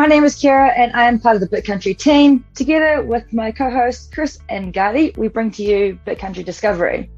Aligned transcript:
my 0.00 0.06
name 0.06 0.24
is 0.24 0.36
Keira 0.36 0.72
and 0.78 0.90
I 0.94 1.04
am 1.08 1.18
part 1.18 1.36
of 1.36 1.42
the 1.42 1.48
BitCountry 1.54 1.94
team. 1.94 2.42
Together 2.54 3.02
with 3.02 3.30
my 3.34 3.52
co-hosts 3.52 4.08
Chris 4.10 4.38
and 4.48 4.72
Gardi, 4.72 5.14
we 5.18 5.28
bring 5.28 5.50
to 5.50 5.62
you 5.62 5.98
BitCountry 6.06 6.42
Discovery. 6.42 7.10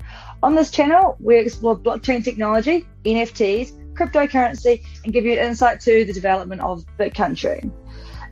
On 0.42 0.56
this 0.56 0.68
channel, 0.68 1.16
we 1.20 1.38
explore 1.38 1.78
blockchain 1.78 2.24
technology, 2.24 2.84
NFTs, 3.04 3.94
cryptocurrency, 3.94 4.84
and 5.04 5.12
give 5.12 5.24
you 5.24 5.34
an 5.34 5.46
insight 5.46 5.78
to 5.82 6.04
the 6.04 6.12
development 6.12 6.60
of 6.60 6.84
BitCountry. 6.98 7.70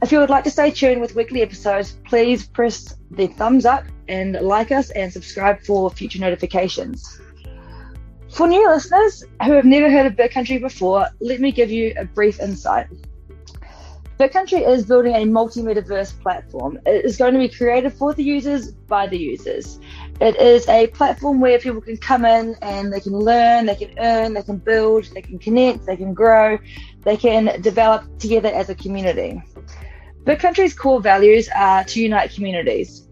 If 0.03 0.11
you 0.11 0.19
would 0.19 0.31
like 0.31 0.43
to 0.43 0.51
stay 0.51 0.73
tuned 0.73 1.01
with 1.01 1.15
weekly 1.15 1.43
episodes, 1.43 1.99
please 2.05 2.49
press 2.49 2.97
the 3.13 3.29
thumbs 3.29 3.65
up 3.65 3.85
and 4.09 4.33
like 4.33 4.73
us 4.73 4.91
and 4.91 5.13
subscribe 5.13 5.61
for 5.61 5.91
future 5.91 6.19
notifications. 6.19 7.21
For 8.30 8.49
new 8.49 8.69
listeners 8.69 9.23
who 9.45 9.53
have 9.53 9.65
never 9.65 9.89
heard 9.89 10.07
of 10.07 10.15
BitCountry 10.15 10.61
before, 10.61 11.07
let 11.21 11.39
me 11.39 11.53
give 11.53 11.71
you 11.71 11.95
a 11.97 12.05
brief 12.05 12.41
insight. 12.41 12.89
BitCountry 14.20 14.69
is 14.69 14.84
building 14.84 15.15
a 15.15 15.24
multi-metaverse 15.24 16.20
platform. 16.20 16.79
It 16.84 17.06
is 17.06 17.16
going 17.16 17.33
to 17.33 17.38
be 17.38 17.48
created 17.48 17.95
for 17.95 18.12
the 18.12 18.23
users 18.23 18.70
by 18.70 19.06
the 19.06 19.16
users. 19.16 19.80
It 20.20 20.37
is 20.37 20.69
a 20.69 20.88
platform 20.88 21.41
where 21.41 21.59
people 21.59 21.80
can 21.80 21.96
come 21.96 22.27
in 22.27 22.55
and 22.60 22.93
they 22.93 23.01
can 23.01 23.15
learn, 23.15 23.65
they 23.65 23.77
can 23.77 23.98
earn, 23.98 24.34
they 24.34 24.43
can 24.43 24.59
build, 24.59 25.05
they 25.15 25.23
can 25.23 25.38
connect, 25.38 25.87
they 25.87 25.96
can 25.96 26.12
grow, 26.12 26.59
they 27.01 27.16
can 27.16 27.62
develop 27.62 28.18
together 28.18 28.51
as 28.51 28.68
a 28.68 28.74
community. 28.74 29.43
BitCountry's 30.24 30.74
core 30.74 31.01
values 31.01 31.49
are 31.57 31.82
to 31.84 32.02
unite 32.02 32.34
communities. 32.34 33.09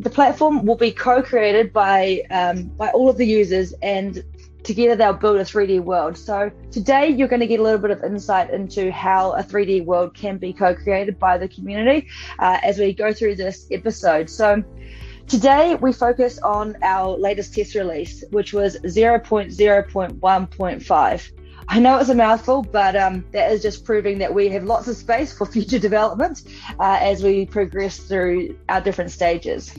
The 0.00 0.10
platform 0.10 0.66
will 0.66 0.76
be 0.76 0.90
co-created 0.90 1.72
by 1.72 2.22
um, 2.30 2.64
by 2.64 2.88
all 2.90 3.08
of 3.08 3.16
the 3.16 3.26
users, 3.26 3.74
and 3.82 4.24
together 4.62 4.96
they'll 4.96 5.12
build 5.12 5.36
a 5.36 5.44
3D 5.44 5.82
world. 5.82 6.16
So 6.16 6.50
today 6.70 7.08
you're 7.08 7.28
going 7.28 7.40
to 7.40 7.46
get 7.46 7.60
a 7.60 7.62
little 7.62 7.78
bit 7.78 7.90
of 7.90 8.02
insight 8.04 8.50
into 8.50 8.90
how 8.90 9.32
a 9.32 9.42
3D 9.42 9.84
world 9.84 10.14
can 10.14 10.38
be 10.38 10.52
co-created 10.52 11.18
by 11.18 11.38
the 11.38 11.48
community 11.48 12.08
uh, 12.38 12.58
as 12.62 12.78
we 12.78 12.92
go 12.92 13.12
through 13.12 13.36
this 13.36 13.66
episode. 13.70 14.30
So 14.30 14.62
today 15.26 15.74
we 15.76 15.92
focus 15.92 16.38
on 16.40 16.76
our 16.82 17.16
latest 17.16 17.54
test 17.54 17.74
release, 17.74 18.24
which 18.30 18.52
was 18.52 18.76
0.0.1.5. 18.78 21.30
I 21.70 21.80
know 21.80 21.98
it's 21.98 22.08
a 22.08 22.14
mouthful, 22.14 22.62
but 22.62 22.96
um, 22.96 23.26
that 23.32 23.52
is 23.52 23.60
just 23.60 23.84
proving 23.84 24.18
that 24.18 24.32
we 24.32 24.48
have 24.48 24.64
lots 24.64 24.88
of 24.88 24.96
space 24.96 25.36
for 25.36 25.44
future 25.44 25.78
development 25.88 26.44
uh, 26.80 26.98
as 27.00 27.22
we 27.22 27.44
progress 27.44 27.98
through 27.98 28.58
our 28.70 28.80
different 28.80 29.10
stages. 29.10 29.78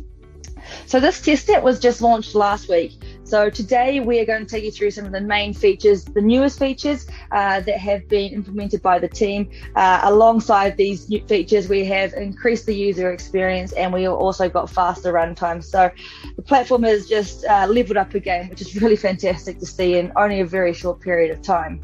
So 0.86 0.99
this 0.99 1.19
testnet 1.21 1.64
was 1.64 1.80
just 1.80 2.02
launched 2.02 2.36
last 2.36 2.69
week. 2.69 2.93
So 3.30 3.47
today 3.47 3.99
we 3.99 4.19
are 4.19 4.25
going 4.25 4.44
to 4.44 4.49
take 4.49 4.63
you 4.63 4.72
through 4.72 4.89
some 4.89 5.05
of 5.05 5.11
the 5.11 5.22
main 5.22 5.53
features, 5.53 6.03
the 6.03 6.19
newest 6.19 6.58
features 6.58 7.05
uh, 7.31 7.59
that 7.59 7.77
have 7.77 8.08
been 8.08 8.33
implemented 8.33 8.81
by 8.81 8.97
the 8.97 9.08
team. 9.08 9.52
Uh, 9.75 9.99
alongside 10.02 10.75
these 10.77 11.08
new 11.09 11.23
features, 11.27 11.69
we 11.69 11.86
have 11.86 12.13
increased 12.13 12.66
the 12.66 12.73
user 12.73 13.11
experience 13.11 13.71
and 13.73 13.94
we 13.94 14.08
also 14.08 14.49
got 14.49 14.67
faster 14.67 15.13
runtime. 15.13 15.63
So 15.63 15.91
the 16.38 16.41
platform 16.41 16.81
has 16.81 17.08
just 17.08 17.45
uh, 17.45 17.67
leveled 17.69 17.97
up 17.97 18.16
again, 18.16 18.49
which 18.49 18.61
is 18.61 18.81
really 18.81 18.95
fantastic 18.95 19.59
to 19.59 19.66
see 19.67 19.99
in 19.99 20.11
only 20.16 20.39
a 20.39 20.45
very 20.45 20.73
short 20.73 20.99
period 20.99 21.30
of 21.30 21.43
time. 21.43 21.80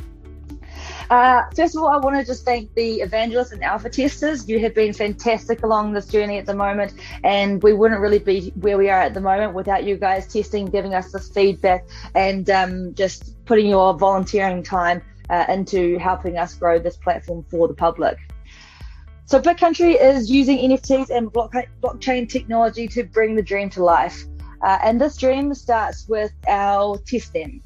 Uh, 1.09 1.43
first 1.55 1.75
of 1.75 1.83
all, 1.83 1.89
I 1.89 1.97
want 1.97 2.15
to 2.17 2.25
just 2.25 2.45
thank 2.45 2.73
the 2.73 3.01
evangelists 3.01 3.51
and 3.51 3.63
alpha 3.63 3.89
testers. 3.89 4.49
You 4.49 4.59
have 4.59 4.73
been 4.73 4.93
fantastic 4.93 5.63
along 5.63 5.93
this 5.93 6.07
journey 6.07 6.37
at 6.37 6.45
the 6.45 6.55
moment, 6.55 6.93
and 7.23 7.61
we 7.61 7.73
wouldn't 7.73 8.01
really 8.01 8.19
be 8.19 8.51
where 8.61 8.77
we 8.77 8.89
are 8.89 9.01
at 9.01 9.13
the 9.13 9.21
moment 9.21 9.53
without 9.53 9.83
you 9.83 9.97
guys 9.97 10.31
testing, 10.31 10.65
giving 10.65 10.93
us 10.93 11.11
this 11.11 11.29
feedback, 11.29 11.85
and 12.15 12.49
um, 12.49 12.93
just 12.95 13.45
putting 13.45 13.67
your 13.67 13.93
volunteering 13.93 14.63
time 14.63 15.01
uh, 15.29 15.45
into 15.49 15.97
helping 15.99 16.37
us 16.37 16.55
grow 16.55 16.79
this 16.79 16.97
platform 16.97 17.45
for 17.49 17.67
the 17.67 17.73
public. 17.73 18.17
So, 19.27 19.39
BitCountry 19.39 19.99
is 19.99 20.29
using 20.29 20.57
NFTs 20.69 21.09
and 21.09 21.31
blockchain 21.31 22.29
technology 22.29 22.87
to 22.89 23.03
bring 23.03 23.35
the 23.35 23.41
dream 23.41 23.69
to 23.71 23.83
life. 23.83 24.25
Uh, 24.61 24.79
and 24.83 24.99
this 24.99 25.17
dream 25.17 25.53
starts 25.53 26.07
with 26.07 26.31
our 26.47 26.97
testnet. 26.99 27.61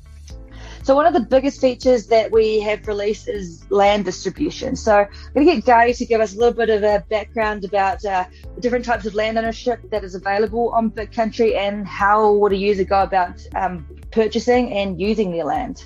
So 0.89 0.95
one 0.95 1.05
of 1.05 1.13
the 1.13 1.19
biggest 1.19 1.61
features 1.61 2.07
that 2.07 2.31
we 2.31 2.59
have 2.61 2.87
released 2.87 3.29
is 3.29 3.63
land 3.69 4.05
distribution. 4.05 4.75
So 4.75 5.01
I'm 5.01 5.33
going 5.35 5.45
to 5.45 5.53
get 5.57 5.63
Gardi 5.63 5.95
to 5.95 6.05
give 6.07 6.19
us 6.19 6.33
a 6.33 6.39
little 6.39 6.51
bit 6.51 6.71
of 6.71 6.81
a 6.81 7.05
background 7.11 7.63
about 7.63 8.03
uh, 8.03 8.25
the 8.55 8.59
different 8.59 8.85
types 8.85 9.05
of 9.05 9.13
land 9.13 9.37
ownership 9.37 9.81
that 9.91 10.03
is 10.03 10.15
available 10.15 10.69
on 10.69 10.89
BitCountry 10.89 11.55
and 11.55 11.87
how 11.87 12.33
would 12.33 12.53
a 12.53 12.55
user 12.55 12.85
go 12.85 13.03
about 13.03 13.39
um, 13.53 13.85
purchasing 14.09 14.73
and 14.73 14.99
using 14.99 15.31
their 15.31 15.43
land. 15.43 15.85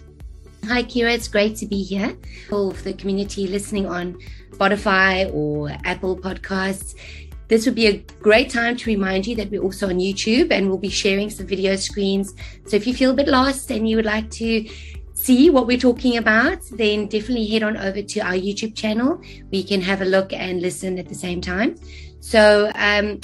Hi, 0.68 0.84
Keira. 0.84 1.14
It's 1.14 1.28
great 1.28 1.58
to 1.58 1.66
be 1.66 1.84
here. 1.84 2.16
For 2.48 2.72
the 2.72 2.94
community 2.94 3.46
listening 3.46 3.86
on 3.86 4.18
Spotify 4.52 5.30
or 5.34 5.76
Apple 5.84 6.16
Podcasts, 6.16 6.96
this 7.54 7.68
would 7.68 7.76
be 7.76 7.86
a 7.86 7.98
great 8.20 8.50
time 8.50 8.76
to 8.76 8.90
remind 8.90 9.28
you 9.28 9.36
that 9.36 9.52
we're 9.52 9.62
also 9.62 9.88
on 9.88 10.00
YouTube 10.00 10.50
and 10.50 10.68
we'll 10.68 10.80
be 10.80 10.90
sharing 10.90 11.30
some 11.30 11.46
video 11.46 11.76
screens. 11.76 12.34
So 12.66 12.76
if 12.76 12.88
you 12.88 12.96
feel 12.96 13.12
a 13.12 13.14
bit 13.14 13.28
lost 13.28 13.70
and 13.70 13.88
you 13.88 13.96
would 13.96 14.06
like 14.06 14.32
to 14.42 14.68
see 15.14 15.52
what 15.52 15.68
we're 15.68 15.78
talking 15.78 16.18
about, 16.18 16.64
then 16.72 17.06
definitely 17.06 17.46
head 17.46 17.62
on 17.62 17.78
over 17.78 18.02
to 18.02 18.20
our 18.22 18.34
YouTube 18.34 18.76
channel. 18.76 19.22
We 19.52 19.64
can 19.64 19.82
have 19.82 20.02
a 20.02 20.06
look 20.06 20.34
and 20.34 20.64
listen 20.64 20.98
at 20.98 21.08
the 21.08 21.14
same 21.14 21.42
time. 21.42 21.76
So, 22.22 22.72
um, 22.74 23.20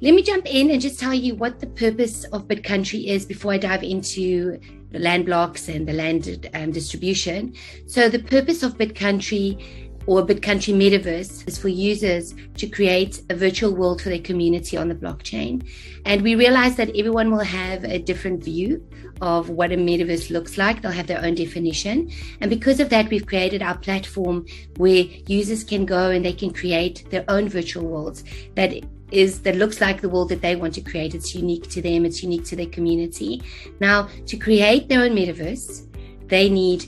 let 0.00 0.14
me 0.14 0.22
jump 0.22 0.46
in 0.46 0.70
and 0.72 0.80
just 0.80 0.98
tell 0.98 1.14
you 1.14 1.36
what 1.36 1.60
the 1.60 1.68
purpose 1.68 2.24
of 2.24 2.48
BitCountry 2.48 3.06
is 3.06 3.26
before 3.26 3.52
I 3.52 3.58
dive 3.58 3.84
into 3.84 4.58
the 4.90 4.98
land 4.98 5.26
blocks 5.26 5.68
and 5.68 5.86
the 5.86 5.92
land 5.92 6.48
um, 6.54 6.72
distribution. 6.72 7.54
So, 7.86 8.08
the 8.08 8.18
purpose 8.18 8.64
of 8.64 8.76
BitCountry 8.76 9.87
or 10.08 10.20
a 10.20 10.22
BitCountry 10.22 10.74
Metaverse 10.74 11.46
is 11.46 11.58
for 11.58 11.68
users 11.68 12.34
to 12.56 12.66
create 12.66 13.20
a 13.28 13.34
virtual 13.34 13.74
world 13.74 14.00
for 14.00 14.08
their 14.08 14.18
community 14.18 14.74
on 14.74 14.88
the 14.88 14.94
blockchain. 14.94 15.68
And 16.06 16.22
we 16.22 16.34
realize 16.34 16.76
that 16.76 16.88
everyone 16.96 17.30
will 17.30 17.40
have 17.44 17.84
a 17.84 17.98
different 17.98 18.42
view 18.42 18.82
of 19.20 19.50
what 19.50 19.70
a 19.70 19.76
metaverse 19.76 20.30
looks 20.30 20.56
like. 20.56 20.80
They'll 20.80 20.92
have 20.92 21.08
their 21.08 21.22
own 21.22 21.34
definition. 21.34 22.10
And 22.40 22.48
because 22.48 22.80
of 22.80 22.88
that, 22.88 23.10
we've 23.10 23.26
created 23.26 23.60
our 23.60 23.76
platform 23.76 24.46
where 24.78 25.04
users 25.26 25.62
can 25.62 25.84
go 25.84 26.08
and 26.08 26.24
they 26.24 26.32
can 26.32 26.54
create 26.54 27.04
their 27.10 27.26
own 27.28 27.50
virtual 27.50 27.86
worlds 27.86 28.24
that 28.54 28.72
is 29.10 29.40
that 29.40 29.56
looks 29.56 29.82
like 29.82 30.00
the 30.00 30.08
world 30.08 30.30
that 30.30 30.40
they 30.40 30.56
want 30.56 30.72
to 30.74 30.80
create. 30.80 31.14
It's 31.14 31.34
unique 31.34 31.68
to 31.68 31.82
them, 31.82 32.06
it's 32.06 32.22
unique 32.22 32.46
to 32.46 32.56
their 32.56 32.66
community. 32.66 33.42
Now, 33.78 34.08
to 34.24 34.38
create 34.38 34.88
their 34.88 35.02
own 35.02 35.10
metaverse, 35.10 35.86
they 36.28 36.48
need 36.48 36.86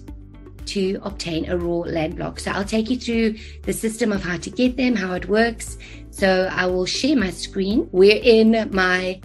to 0.67 0.99
obtain 1.03 1.49
a 1.51 1.57
raw 1.57 1.79
land 1.81 2.17
block. 2.17 2.41
So 2.41 2.51
I'll 2.51 2.65
take 2.65 2.91
you 2.91 2.99
through 2.99 3.37
the 3.63 3.73
system 3.73 4.13
of 4.13 4.23
how 4.23 4.37
to 4.39 4.51
get 4.51 4.77
them, 4.77 4.95
how 4.95 5.15
it 5.15 5.29
works. 5.29 5.79
So 6.11 6.49
I 6.51 6.67
will 6.67 6.87
share 6.87 7.17
my 7.17 7.31
screen. 7.31 7.89
We're 7.93 8.21
in 8.23 8.71
my 8.73 9.21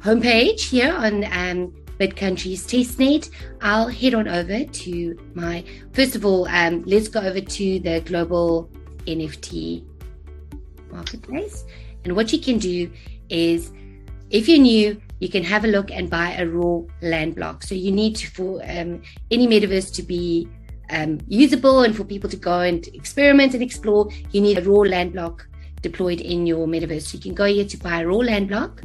homepage 0.00 0.60
here 0.68 0.92
on 0.92 1.24
um, 1.24 1.74
BitCountry's 1.98 2.66
testnet. 2.66 3.30
I'll 3.60 3.88
head 3.88 4.14
on 4.14 4.26
over 4.26 4.64
to 4.64 5.18
my, 5.34 5.64
first 5.92 6.16
of 6.16 6.24
all, 6.24 6.48
um, 6.48 6.82
let's 6.84 7.08
go 7.08 7.20
over 7.20 7.40
to 7.40 7.80
the 7.80 8.00
global 8.06 8.70
NFT 9.06 9.84
marketplace. 10.90 11.64
And 12.04 12.16
what 12.16 12.32
you 12.32 12.40
can 12.40 12.58
do 12.58 12.90
is, 13.28 13.72
if 14.30 14.48
you're 14.48 14.58
new, 14.58 15.00
you 15.18 15.28
can 15.28 15.44
have 15.44 15.64
a 15.64 15.68
look 15.68 15.90
and 15.90 16.08
buy 16.08 16.32
a 16.32 16.46
raw 16.46 16.80
land 17.02 17.34
block. 17.34 17.62
So 17.62 17.74
you 17.74 17.92
need 17.92 18.16
to, 18.16 18.30
for 18.30 18.62
um, 18.62 19.02
any 19.30 19.46
metaverse 19.46 19.92
to 19.94 20.02
be 20.02 20.48
um, 20.90 21.20
usable 21.28 21.82
and 21.82 21.96
for 21.96 22.04
people 22.04 22.28
to 22.30 22.36
go 22.36 22.60
and 22.60 22.86
experiment 22.88 23.54
and 23.54 23.62
explore, 23.62 24.10
you 24.30 24.40
need 24.40 24.58
a 24.58 24.62
raw 24.62 24.80
land 24.80 25.12
block 25.12 25.46
deployed 25.82 26.20
in 26.20 26.46
your 26.46 26.66
metaverse. 26.66 27.14
You 27.14 27.20
can 27.20 27.34
go 27.34 27.46
here 27.46 27.64
to 27.64 27.76
buy 27.78 28.02
a 28.02 28.06
raw 28.06 28.16
land 28.16 28.48
block. 28.48 28.82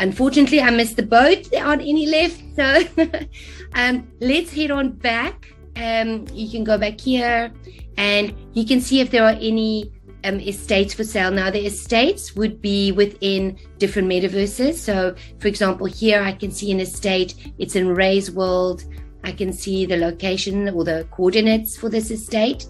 Unfortunately, 0.00 0.60
I 0.60 0.70
missed 0.70 0.96
the 0.96 1.02
boat. 1.02 1.48
There 1.50 1.64
aren't 1.64 1.82
any 1.82 2.06
left. 2.06 2.42
So 2.56 2.82
um, 3.74 4.08
let's 4.20 4.52
head 4.52 4.70
on 4.70 4.90
back. 4.92 5.52
Um, 5.76 6.26
you 6.32 6.50
can 6.50 6.64
go 6.64 6.76
back 6.76 7.00
here 7.00 7.52
and 7.96 8.34
you 8.52 8.66
can 8.66 8.80
see 8.80 9.00
if 9.00 9.10
there 9.10 9.24
are 9.24 9.38
any 9.40 9.90
um, 10.24 10.40
estates 10.40 10.94
for 10.94 11.04
sale. 11.04 11.30
Now, 11.30 11.50
the 11.50 11.64
estates 11.66 12.34
would 12.36 12.60
be 12.60 12.92
within 12.92 13.58
different 13.78 14.08
metaverses. 14.08 14.74
So, 14.74 15.14
for 15.38 15.48
example, 15.48 15.86
here 15.86 16.22
I 16.22 16.32
can 16.32 16.50
see 16.50 16.70
an 16.70 16.80
estate. 16.80 17.52
It's 17.58 17.76
in 17.76 17.88
Ray's 17.88 18.30
World. 18.30 18.84
I 19.24 19.32
can 19.32 19.52
see 19.52 19.86
the 19.86 19.96
location 19.96 20.68
or 20.68 20.84
the 20.84 21.06
coordinates 21.10 21.76
for 21.76 21.88
this 21.88 22.10
estate. 22.10 22.66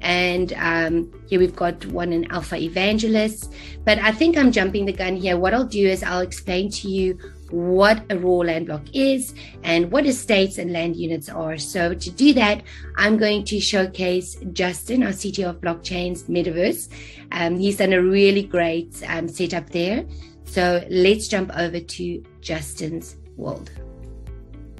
And 0.00 0.52
um, 0.58 1.10
here 1.28 1.38
we've 1.40 1.56
got 1.56 1.84
one 1.86 2.12
in 2.12 2.30
Alpha 2.30 2.56
Evangelist. 2.56 3.52
But 3.84 3.98
I 3.98 4.12
think 4.12 4.36
I'm 4.36 4.52
jumping 4.52 4.84
the 4.84 4.92
gun 4.92 5.16
here. 5.16 5.38
What 5.38 5.54
I'll 5.54 5.64
do 5.64 5.86
is 5.88 6.02
I'll 6.02 6.20
explain 6.20 6.70
to 6.72 6.88
you 6.88 7.18
what 7.50 8.04
a 8.10 8.18
raw 8.18 8.38
land 8.38 8.66
block 8.66 8.82
is 8.92 9.34
and 9.62 9.90
what 9.90 10.04
estates 10.06 10.58
and 10.58 10.72
land 10.72 10.96
units 10.96 11.28
are. 11.28 11.56
So 11.56 11.94
to 11.94 12.10
do 12.10 12.34
that, 12.34 12.62
I'm 12.96 13.16
going 13.16 13.44
to 13.44 13.60
showcase 13.60 14.36
Justin, 14.52 15.04
our 15.04 15.10
CTO 15.10 15.50
of 15.50 15.60
Blockchains 15.60 16.24
Metaverse. 16.24 16.88
Um, 17.32 17.56
he's 17.58 17.78
done 17.78 17.92
a 17.92 18.02
really 18.02 18.42
great 18.42 19.02
um, 19.08 19.28
setup 19.28 19.70
there. 19.70 20.04
So 20.44 20.84
let's 20.90 21.28
jump 21.28 21.50
over 21.56 21.80
to 21.80 22.24
Justin's 22.40 23.16
world. 23.36 23.70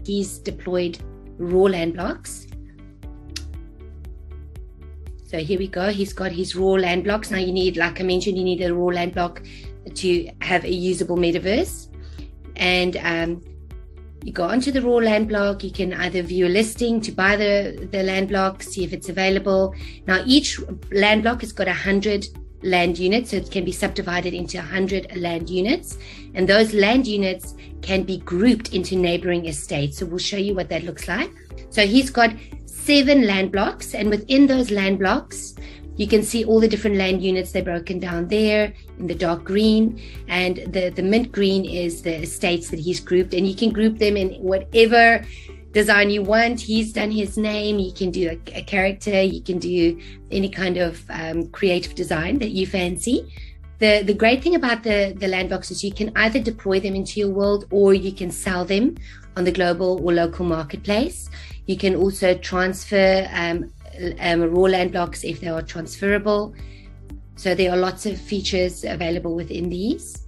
He's 0.05 0.39
deployed 0.39 0.99
raw 1.39 1.63
land 1.63 1.95
blocks. 1.95 2.47
So 5.25 5.39
here 5.39 5.59
we 5.59 5.67
go. 5.67 5.91
He's 5.91 6.13
got 6.13 6.31
his 6.31 6.55
raw 6.55 6.73
land 6.73 7.05
blocks. 7.05 7.31
Now 7.31 7.39
you 7.39 7.53
need, 7.53 7.77
like 7.77 8.01
I 8.01 8.05
mentioned, 8.05 8.39
you 8.39 8.45
need 8.45 8.63
a 8.63 8.73
raw 8.73 8.87
land 8.87 9.15
block 9.15 9.43
to 9.95 10.31
have 10.41 10.65
a 10.65 10.73
usable 10.73 11.17
metaverse. 11.17 11.89
And 12.57 12.97
um, 12.99 13.43
you 14.23 14.33
go 14.33 14.45
onto 14.45 14.71
the 14.71 14.81
raw 14.81 14.97
land 14.97 15.29
block. 15.29 15.65
You 15.65 15.73
can 15.73 15.93
either 15.95 16.23
view 16.23 16.47
a 16.47 16.49
listing 16.49 17.01
to 17.01 17.13
buy 17.13 17.37
the, 17.37 17.89
the 17.91 18.03
land 18.03 18.29
block, 18.29 18.63
see 18.63 18.85
if 18.85 18.93
it's 18.93 19.09
available. 19.09 19.75
Now 20.07 20.23
each 20.25 20.61
land 20.93 21.25
block 21.25 21.41
has 21.41 21.53
got 21.53 21.69
a 21.69 21.75
hundred 21.75 22.27
land 22.65 22.99
units, 22.99 23.31
so 23.31 23.37
it 23.37 23.51
can 23.51 23.65
be 23.65 23.73
subdivided 23.73 24.35
into 24.35 24.57
100 24.59 25.17
land 25.17 25.49
units. 25.49 25.99
And 26.35 26.49
those 26.49 26.75
land 26.75 27.07
units 27.07 27.55
can 27.83 28.03
be 28.03 28.19
grouped 28.19 28.75
into 28.75 28.97
neighboring 28.97 29.47
estates. 29.47 29.99
So 29.99 30.07
we'll 30.07 30.19
show 30.19 30.37
you 30.37 30.55
what 30.55 30.69
that 30.71 30.85
looks 30.85 31.07
like. 31.07 31.31
So 31.71 31.87
he's 31.87 32.11
got 32.11 32.35
seven 32.67 33.27
land 33.27 33.53
blocks, 33.53 33.95
and 33.95 34.11
within 34.11 34.47
those 34.47 34.71
land 34.71 34.99
blocks, 34.99 35.55
you 35.97 36.09
can 36.09 36.23
see 36.23 36.45
all 36.45 36.61
the 36.61 36.69
different 36.69 36.97
land 36.97 37.23
units. 37.23 37.53
They're 37.53 37.63
broken 37.63 38.01
down 38.01 38.29
there 38.29 38.73
in 38.99 39.07
the 39.07 39.15
dark 39.15 39.45
green, 39.45 40.01
and 40.29 40.57
the, 40.73 40.91
the 40.91 41.03
mint 41.03 41.31
green 41.31 41.65
is 41.65 42.03
the 42.03 42.23
estates 42.23 42.71
that 42.71 42.81
he's 42.81 43.01
grouped, 43.01 43.33
and 43.33 43.47
you 43.47 43.55
can 43.55 43.71
group 43.71 43.99
them 43.99 44.17
in 44.17 44.31
whatever 44.43 45.25
design 45.75 46.09
you 46.09 46.23
want. 46.23 46.61
He's 46.61 46.93
done 46.93 47.11
his 47.11 47.37
name. 47.37 47.79
You 47.79 47.93
can 47.93 48.11
do 48.11 48.31
a, 48.31 48.59
a 48.59 48.63
character. 48.63 49.21
You 49.21 49.43
can 49.43 49.59
do 49.59 50.01
any 50.31 50.49
kind 50.49 50.79
of 50.79 51.05
um, 51.11 51.49
creative 51.49 51.95
design 51.95 52.39
that 52.39 52.51
you 52.51 52.67
fancy. 52.67 53.31
The, 53.81 54.03
the 54.03 54.15
great 54.15 54.43
thing 54.43 54.55
about 54.55 54.85
the, 54.85 55.15
the 55.19 55.27
land 55.27 55.49
blocks 55.49 55.71
is 55.71 55.83
you 55.85 55.93
can 55.93 56.13
either 56.17 56.41
deploy 56.41 56.79
them 56.81 56.95
into 56.95 57.21
your 57.21 57.31
world 57.31 57.67
or 57.71 57.93
you 57.93 58.13
can 58.13 58.31
sell 58.31 58.65
them 58.65 58.97
on 59.37 59.45
the 59.45 59.53
global 59.53 60.01
or 60.03 60.13
local 60.13 60.47
marketplace. 60.47 61.29
You 61.67 61.77
can 61.77 61.97
also 61.97 62.35
transfer 62.39 63.29
um, 63.33 63.73
um, 64.21 64.43
raw 64.43 64.63
land 64.63 64.93
blocks 64.93 65.25
if 65.25 65.41
they 65.41 65.49
are 65.49 65.61
transferable. 65.61 66.55
So 67.37 67.55
there 67.55 67.73
are 67.73 67.77
lots 67.77 68.07
of 68.07 68.19
features 68.19 68.85
available 68.85 69.35
within 69.35 69.69
these. 69.69 70.24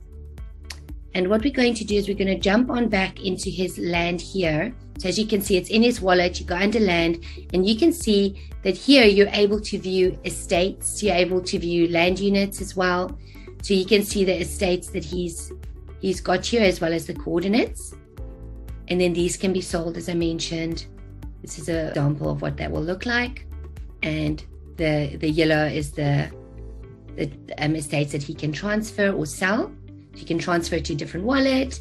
And 1.17 1.31
what 1.31 1.43
we're 1.43 1.51
going 1.51 1.73
to 1.73 1.85
do 1.85 1.95
is 1.95 2.09
we're 2.09 2.15
going 2.15 2.27
to 2.27 2.39
jump 2.39 2.69
on 2.69 2.91
back 2.91 3.25
into 3.25 3.49
his 3.49 3.79
land 3.79 4.21
here. 4.21 4.75
So 4.99 5.09
as 5.09 5.19
you 5.19 5.27
can 5.27 5.41
see, 5.41 5.57
it's 5.57 5.71
in 5.71 5.83
his 5.83 5.99
wallet. 5.99 6.39
You 6.39 6.45
go 6.45 6.57
under 6.57 6.79
land 6.79 7.25
and 7.55 7.67
you 7.67 7.75
can 7.75 7.91
see 7.91 8.39
that 8.65 8.77
here 8.77 9.07
you're 9.07 9.31
able 9.33 9.59
to 9.63 9.79
view 9.79 10.19
estates. 10.27 11.03
You're 11.03 11.15
able 11.15 11.41
to 11.41 11.59
view 11.59 11.89
land 11.89 12.21
units 12.21 12.61
as 12.61 12.77
well. 12.77 13.19
So 13.63 13.73
you 13.73 13.87
can 13.87 14.03
see 14.03 14.27
the 14.27 14.39
estates 14.39 14.91
that 14.91 15.07
he's 15.07 15.53
he's 16.01 16.21
got 16.21 16.45
here 16.45 16.61
as 16.61 16.83
well 16.83 16.93
as 16.93 17.07
the 17.07 17.15
coordinates. 17.15 17.95
And 18.89 19.01
then 19.01 19.15
these 19.15 19.39
can 19.39 19.55
be 19.55 19.63
sold 19.63 19.97
as 19.97 20.11
I 20.11 20.15
mentioned 20.15 20.87
this 21.41 21.59
is 21.59 21.71
an 21.71 21.89
example 21.89 22.29
of 22.29 22.43
what 22.43 22.59
that 22.59 22.71
will 22.71 22.83
look 22.83 23.07
like. 23.07 23.47
And 24.03 24.45
the 24.77 25.17
the 25.19 25.31
yellow 25.31 25.65
is 25.65 25.93
the 25.93 26.31
the 27.17 27.31
um, 27.57 27.75
estates 27.75 28.13
that 28.13 28.23
he 28.23 28.35
can 28.35 28.53
transfer 28.53 29.13
or 29.13 29.25
sell. 29.25 29.73
He 30.17 30.25
can 30.25 30.39
transfer 30.39 30.81
to 30.81 30.93
a 30.93 30.97
different 30.97 31.27
wallet 31.27 31.81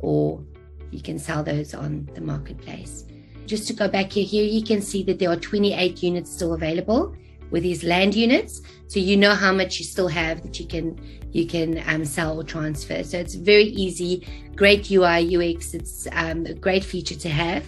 or 0.00 0.44
you 0.90 1.00
can 1.00 1.18
sell 1.18 1.42
those 1.42 1.74
on 1.74 2.08
the 2.14 2.20
marketplace. 2.20 3.04
Just 3.46 3.66
to 3.68 3.72
go 3.72 3.88
back 3.88 4.12
here, 4.12 4.24
here 4.24 4.44
you 4.44 4.62
can 4.62 4.82
see 4.82 5.02
that 5.04 5.18
there 5.18 5.30
are 5.30 5.36
28 5.36 6.02
units 6.02 6.30
still 6.30 6.54
available 6.54 7.14
with 7.50 7.62
these 7.62 7.82
land 7.82 8.14
units. 8.14 8.60
So 8.88 9.00
you 9.00 9.16
know 9.16 9.34
how 9.34 9.52
much 9.52 9.78
you 9.78 9.84
still 9.84 10.08
have 10.08 10.42
that 10.42 10.58
you 10.60 10.66
can 10.66 10.98
you 11.32 11.46
can 11.46 11.82
um, 11.86 12.04
sell 12.04 12.40
or 12.40 12.44
transfer. 12.44 13.02
So 13.02 13.18
it's 13.18 13.34
very 13.34 13.64
easy, 13.64 14.26
great 14.56 14.90
UI 14.90 15.36
UX. 15.36 15.74
It's 15.74 16.06
um, 16.12 16.46
a 16.46 16.54
great 16.54 16.84
feature 16.84 17.16
to 17.16 17.28
have. 17.28 17.64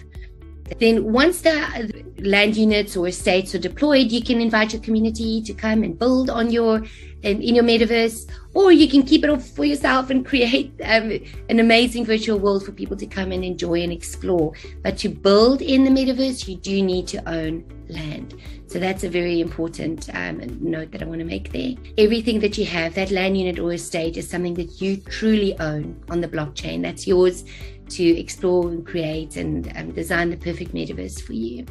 Then 0.78 1.12
once 1.12 1.40
the 1.42 2.04
land 2.18 2.56
units 2.56 2.96
or 2.96 3.08
estates 3.08 3.54
are 3.54 3.58
deployed, 3.58 4.12
you 4.12 4.22
can 4.22 4.40
invite 4.40 4.72
your 4.72 4.82
community 4.82 5.42
to 5.42 5.54
come 5.54 5.82
and 5.82 5.98
build 5.98 6.30
on 6.30 6.50
your 6.50 6.82
in, 7.22 7.42
in 7.42 7.54
your 7.54 7.64
metaverse, 7.64 8.30
or 8.54 8.72
you 8.72 8.88
can 8.88 9.02
keep 9.02 9.24
it 9.24 9.30
all 9.30 9.38
for 9.38 9.64
yourself 9.64 10.10
and 10.10 10.24
create 10.24 10.72
um, 10.84 11.12
an 11.48 11.60
amazing 11.60 12.04
virtual 12.04 12.38
world 12.38 12.64
for 12.64 12.72
people 12.72 12.96
to 12.96 13.06
come 13.06 13.30
and 13.32 13.44
enjoy 13.44 13.82
and 13.82 13.92
explore. 13.92 14.52
But 14.82 14.96
to 14.98 15.08
build 15.08 15.60
in 15.60 15.84
the 15.84 15.90
metaverse, 15.90 16.48
you 16.48 16.56
do 16.56 16.82
need 16.82 17.06
to 17.08 17.28
own 17.28 17.64
land. 17.88 18.40
So 18.68 18.78
that's 18.78 19.04
a 19.04 19.08
very 19.08 19.40
important 19.40 20.08
um, 20.14 20.40
note 20.60 20.92
that 20.92 21.02
I 21.02 21.06
want 21.06 21.18
to 21.18 21.26
make 21.26 21.52
there. 21.52 21.74
Everything 21.98 22.40
that 22.40 22.56
you 22.56 22.64
have, 22.66 22.94
that 22.94 23.10
land 23.10 23.36
unit 23.36 23.58
or 23.58 23.72
estate, 23.72 24.16
is 24.16 24.28
something 24.28 24.54
that 24.54 24.80
you 24.80 24.96
truly 24.96 25.58
own 25.58 26.02
on 26.08 26.20
the 26.20 26.28
blockchain. 26.28 26.80
That's 26.80 27.06
yours 27.06 27.44
to 27.90 28.18
explore 28.18 28.68
and 28.68 28.86
create 28.86 29.36
and 29.36 29.72
um, 29.76 29.92
design 29.92 30.30
the 30.30 30.36
perfect 30.36 30.74
metaverse 30.74 31.20
for 31.22 31.32
you. 31.32 31.66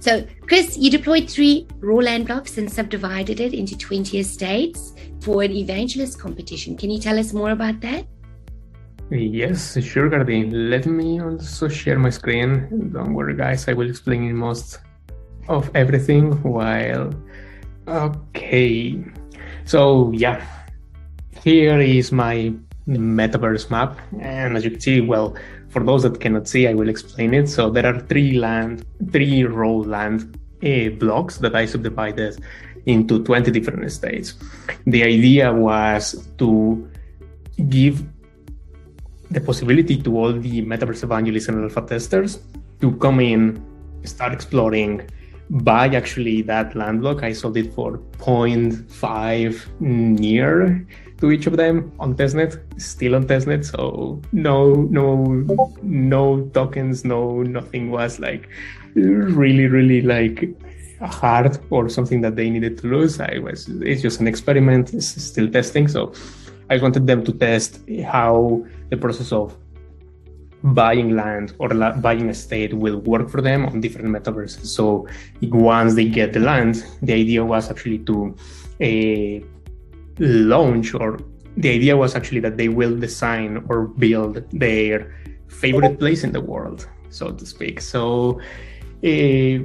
So, 0.00 0.26
Chris, 0.46 0.76
you 0.76 0.90
deployed 0.90 1.28
three 1.28 1.66
raw 1.80 1.96
land 1.96 2.26
blocks 2.26 2.58
and 2.58 2.70
subdivided 2.70 3.40
it 3.40 3.52
into 3.52 3.76
20 3.76 4.18
estates 4.18 4.94
for 5.20 5.42
an 5.42 5.52
evangelist 5.52 6.18
competition. 6.18 6.76
Can 6.76 6.90
you 6.90 7.00
tell 7.00 7.18
us 7.18 7.32
more 7.32 7.50
about 7.50 7.80
that? 7.80 8.06
Yes, 9.10 9.82
sure, 9.82 10.08
Gardine. 10.08 10.70
Let 10.70 10.86
me 10.86 11.20
also 11.20 11.68
share 11.68 11.98
my 11.98 12.10
screen. 12.10 12.90
Don't 12.92 13.14
worry, 13.14 13.34
guys, 13.34 13.66
I 13.66 13.72
will 13.72 13.88
explain 13.88 14.36
most 14.36 14.80
of 15.48 15.70
everything 15.74 16.42
while. 16.42 17.12
Okay. 17.88 19.02
So, 19.64 20.12
yeah, 20.12 20.44
here 21.42 21.80
is 21.80 22.12
my 22.12 22.52
metaverse 22.88 23.70
map. 23.70 23.98
And 24.20 24.56
as 24.56 24.64
you 24.64 24.70
can 24.70 24.80
see, 24.80 25.00
well, 25.00 25.36
for 25.68 25.82
those 25.84 26.02
that 26.04 26.20
cannot 26.20 26.48
see, 26.48 26.66
I 26.66 26.74
will 26.74 26.88
explain 26.88 27.34
it. 27.34 27.48
So 27.48 27.70
there 27.70 27.86
are 27.86 28.00
three 28.00 28.38
land, 28.38 28.84
three 29.12 29.44
raw 29.44 29.72
land 29.72 30.38
uh, 30.64 30.90
blocks 30.98 31.38
that 31.38 31.54
I 31.54 31.66
subdivided 31.66 32.42
into 32.86 33.22
20 33.22 33.50
different 33.50 33.90
states. 33.92 34.34
The 34.86 35.02
idea 35.02 35.52
was 35.52 36.26
to 36.38 36.90
give 37.68 38.02
the 39.30 39.40
possibility 39.40 40.00
to 40.02 40.16
all 40.16 40.32
the 40.32 40.62
metaverse 40.62 41.02
evangelists 41.02 41.48
and 41.48 41.62
alpha 41.62 41.82
testers 41.82 42.40
to 42.80 42.96
come 42.96 43.20
in, 43.20 43.62
start 44.04 44.32
exploring, 44.32 45.02
buy 45.50 45.88
actually 45.88 46.40
that 46.42 46.74
land 46.74 47.02
block. 47.02 47.22
I 47.22 47.32
sold 47.32 47.56
it 47.58 47.74
for 47.74 47.98
0.5 48.18 49.80
near 49.80 50.86
to 51.20 51.30
each 51.30 51.46
of 51.46 51.56
them 51.56 51.92
on 51.98 52.14
testnet, 52.14 52.60
still 52.80 53.14
on 53.14 53.26
testnet. 53.26 53.64
So 53.64 54.20
no, 54.32 54.74
no, 54.74 55.24
no 55.82 56.42
tokens, 56.54 57.04
no 57.04 57.42
nothing 57.42 57.90
was 57.90 58.18
like 58.20 58.48
really, 58.94 59.66
really 59.66 60.02
like 60.02 60.48
hard 61.00 61.58
or 61.70 61.88
something 61.88 62.20
that 62.22 62.36
they 62.36 62.50
needed 62.50 62.78
to 62.78 62.88
lose. 62.88 63.20
I 63.20 63.38
was 63.38 63.68
it's 63.68 64.02
just 64.02 64.20
an 64.20 64.28
experiment. 64.28 64.94
It's 64.94 65.08
still 65.22 65.50
testing. 65.50 65.88
So 65.88 66.12
I 66.70 66.78
wanted 66.78 67.06
them 67.06 67.24
to 67.24 67.32
test 67.32 67.80
how 68.04 68.64
the 68.90 68.96
process 68.96 69.32
of 69.32 69.56
buying 70.62 71.14
land 71.14 71.54
or 71.58 71.68
la- 71.68 71.96
buying 71.96 72.28
a 72.30 72.34
state 72.34 72.74
will 72.74 72.98
work 72.98 73.28
for 73.30 73.40
them 73.40 73.66
on 73.66 73.80
different 73.80 74.08
metaverses. 74.08 74.66
So 74.66 75.06
once 75.42 75.94
they 75.94 76.08
get 76.08 76.32
the 76.32 76.40
land, 76.40 76.84
the 77.02 77.12
idea 77.12 77.44
was 77.44 77.70
actually 77.70 77.98
to 78.00 78.34
uh, 78.80 79.46
launch 80.18 80.94
or 80.94 81.18
the 81.56 81.70
idea 81.70 81.96
was 81.96 82.14
actually 82.14 82.40
that 82.40 82.56
they 82.56 82.68
will 82.68 82.96
design 82.96 83.64
or 83.68 83.88
build 83.88 84.48
their 84.52 85.14
favorite 85.48 85.98
place 85.98 86.22
in 86.22 86.32
the 86.32 86.40
world, 86.40 86.88
so 87.10 87.32
to 87.32 87.44
speak. 87.44 87.80
So 87.80 88.40
uh, 89.04 89.58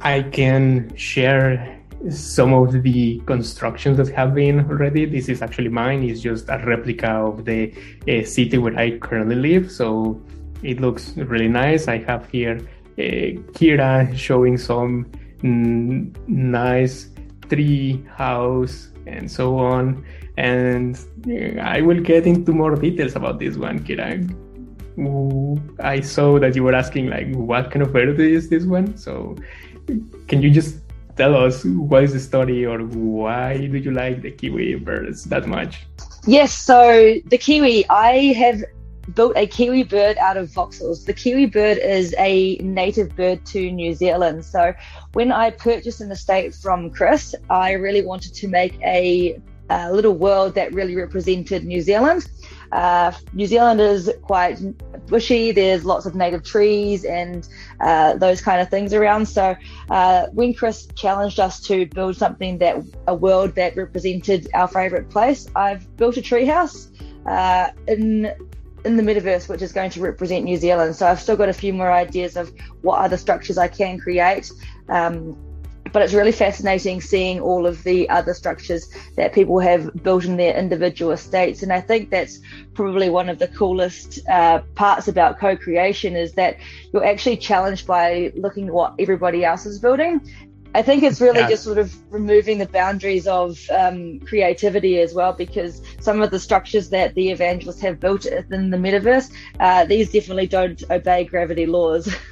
I 0.00 0.22
can 0.32 0.94
share 0.96 1.80
some 2.10 2.52
of 2.52 2.82
the 2.82 3.20
constructions 3.26 3.98
that 3.98 4.08
have 4.08 4.34
been 4.34 4.60
already. 4.70 5.04
This 5.04 5.28
is 5.28 5.42
actually 5.42 5.68
mine. 5.68 6.02
It's 6.02 6.20
just 6.20 6.48
a 6.48 6.58
replica 6.58 7.10
of 7.10 7.44
the 7.44 7.72
uh, 8.08 8.24
city 8.24 8.58
where 8.58 8.76
I 8.76 8.98
currently 8.98 9.36
live. 9.36 9.70
So 9.70 10.20
it 10.62 10.80
looks 10.80 11.16
really 11.16 11.48
nice. 11.48 11.88
I 11.88 11.98
have 11.98 12.28
here 12.30 12.56
uh, 12.98 13.36
Keira 13.52 14.16
showing 14.16 14.56
some 14.56 15.10
n- 15.44 16.14
nice 16.26 17.10
tree 17.48 18.04
house 18.08 18.91
and 19.06 19.30
so 19.30 19.58
on. 19.58 20.04
And 20.36 20.98
I 21.60 21.80
will 21.82 22.00
get 22.00 22.26
into 22.26 22.52
more 22.52 22.74
details 22.76 23.16
about 23.16 23.38
this 23.38 23.56
one, 23.56 23.80
Keira. 23.80 24.24
Mm, 24.96 25.80
I 25.80 26.00
saw 26.00 26.38
that 26.38 26.54
you 26.54 26.62
were 26.62 26.74
asking 26.74 27.08
like 27.08 27.32
what 27.34 27.70
kind 27.70 27.82
of 27.82 27.92
bird 27.92 28.20
is 28.20 28.48
this 28.48 28.64
one. 28.64 28.96
So 28.96 29.36
can 30.28 30.42
you 30.42 30.50
just 30.50 30.78
tell 31.16 31.36
us 31.36 31.64
what 31.64 32.04
is 32.04 32.12
the 32.12 32.20
story 32.20 32.64
or 32.64 32.78
why 32.78 33.56
do 33.58 33.78
you 33.78 33.90
like 33.90 34.22
the 34.22 34.30
kiwi 34.30 34.76
birds 34.76 35.24
that 35.24 35.46
much? 35.46 35.86
Yes, 36.26 36.52
so 36.52 37.16
the 37.26 37.38
kiwi, 37.38 37.86
I 37.88 38.32
have 38.34 38.62
built 39.14 39.32
a 39.36 39.46
kiwi 39.46 39.84
bird 39.84 40.16
out 40.18 40.36
of 40.36 40.48
voxels. 40.48 41.04
The 41.04 41.12
kiwi 41.12 41.46
bird 41.46 41.78
is 41.78 42.14
a 42.18 42.56
native 42.56 43.14
bird 43.16 43.44
to 43.46 43.70
New 43.70 43.94
Zealand. 43.94 44.44
So 44.44 44.72
when 45.12 45.32
I 45.32 45.50
purchased 45.50 46.00
an 46.00 46.10
estate 46.10 46.54
from 46.54 46.90
Chris, 46.90 47.34
I 47.50 47.72
really 47.72 48.04
wanted 48.04 48.34
to 48.34 48.48
make 48.48 48.80
a, 48.82 49.40
a 49.70 49.92
little 49.92 50.14
world 50.14 50.54
that 50.54 50.72
really 50.72 50.96
represented 50.96 51.64
New 51.64 51.80
Zealand. 51.80 52.28
Uh, 52.72 53.12
New 53.34 53.46
Zealand 53.46 53.80
is 53.80 54.10
quite 54.22 54.58
bushy. 55.06 55.52
There's 55.52 55.84
lots 55.84 56.06
of 56.06 56.14
native 56.14 56.42
trees 56.42 57.04
and 57.04 57.46
uh, 57.80 58.14
those 58.14 58.40
kind 58.40 58.62
of 58.62 58.70
things 58.70 58.94
around. 58.94 59.26
So 59.26 59.54
uh, 59.90 60.26
when 60.32 60.54
Chris 60.54 60.88
challenged 60.94 61.38
us 61.38 61.60
to 61.64 61.84
build 61.86 62.16
something 62.16 62.56
that 62.58 62.82
a 63.06 63.14
world 63.14 63.54
that 63.56 63.76
represented 63.76 64.48
our 64.54 64.68
favourite 64.68 65.10
place, 65.10 65.46
I've 65.54 65.94
built 65.98 66.16
a 66.16 66.22
treehouse 66.22 66.88
uh, 67.26 67.72
in 67.86 68.32
in 68.84 68.96
the 68.96 69.02
metaverse, 69.02 69.48
which 69.48 69.62
is 69.62 69.72
going 69.72 69.90
to 69.90 70.00
represent 70.00 70.44
New 70.44 70.56
Zealand. 70.56 70.96
So 70.96 71.06
I've 71.06 71.20
still 71.20 71.36
got 71.36 71.48
a 71.48 71.52
few 71.52 71.72
more 71.72 71.92
ideas 71.92 72.36
of 72.36 72.52
what 72.82 72.98
other 72.98 73.16
structures 73.16 73.58
I 73.58 73.68
can 73.68 73.98
create. 73.98 74.50
Um, 74.88 75.36
but 75.92 76.02
it's 76.02 76.14
really 76.14 76.32
fascinating 76.32 77.00
seeing 77.00 77.40
all 77.40 77.66
of 77.66 77.82
the 77.84 78.08
other 78.08 78.34
structures 78.34 78.88
that 79.16 79.34
people 79.34 79.58
have 79.58 79.90
built 80.02 80.24
in 80.24 80.36
their 80.36 80.56
individual 80.56 81.12
estates. 81.12 81.62
And 81.62 81.72
I 81.72 81.80
think 81.80 82.10
that's 82.10 82.40
probably 82.74 83.10
one 83.10 83.28
of 83.28 83.38
the 83.38 83.48
coolest 83.48 84.26
uh, 84.28 84.60
parts 84.74 85.08
about 85.08 85.38
co-creation 85.38 86.16
is 86.16 86.32
that 86.34 86.56
you're 86.92 87.04
actually 87.04 87.36
challenged 87.36 87.86
by 87.86 88.32
looking 88.36 88.68
at 88.68 88.72
what 88.72 88.94
everybody 88.98 89.44
else 89.44 89.66
is 89.66 89.78
building. 89.78 90.20
I 90.74 90.82
think 90.82 91.02
it's 91.02 91.20
really 91.20 91.40
yeah. 91.40 91.50
just 91.50 91.64
sort 91.64 91.78
of 91.78 91.94
removing 92.10 92.58
the 92.58 92.66
boundaries 92.66 93.26
of 93.26 93.58
um, 93.70 94.20
creativity 94.20 95.00
as 95.00 95.12
well, 95.12 95.32
because 95.32 95.82
some 96.00 96.22
of 96.22 96.30
the 96.30 96.40
structures 96.40 96.88
that 96.90 97.14
the 97.14 97.30
evangelists 97.30 97.80
have 97.82 98.00
built 98.00 98.24
in 98.26 98.70
the 98.70 98.78
metaverse, 98.78 99.30
uh, 99.60 99.84
these 99.84 100.10
definitely 100.10 100.46
don't 100.46 100.82
obey 100.90 101.24
gravity 101.24 101.66
laws. 101.66 102.14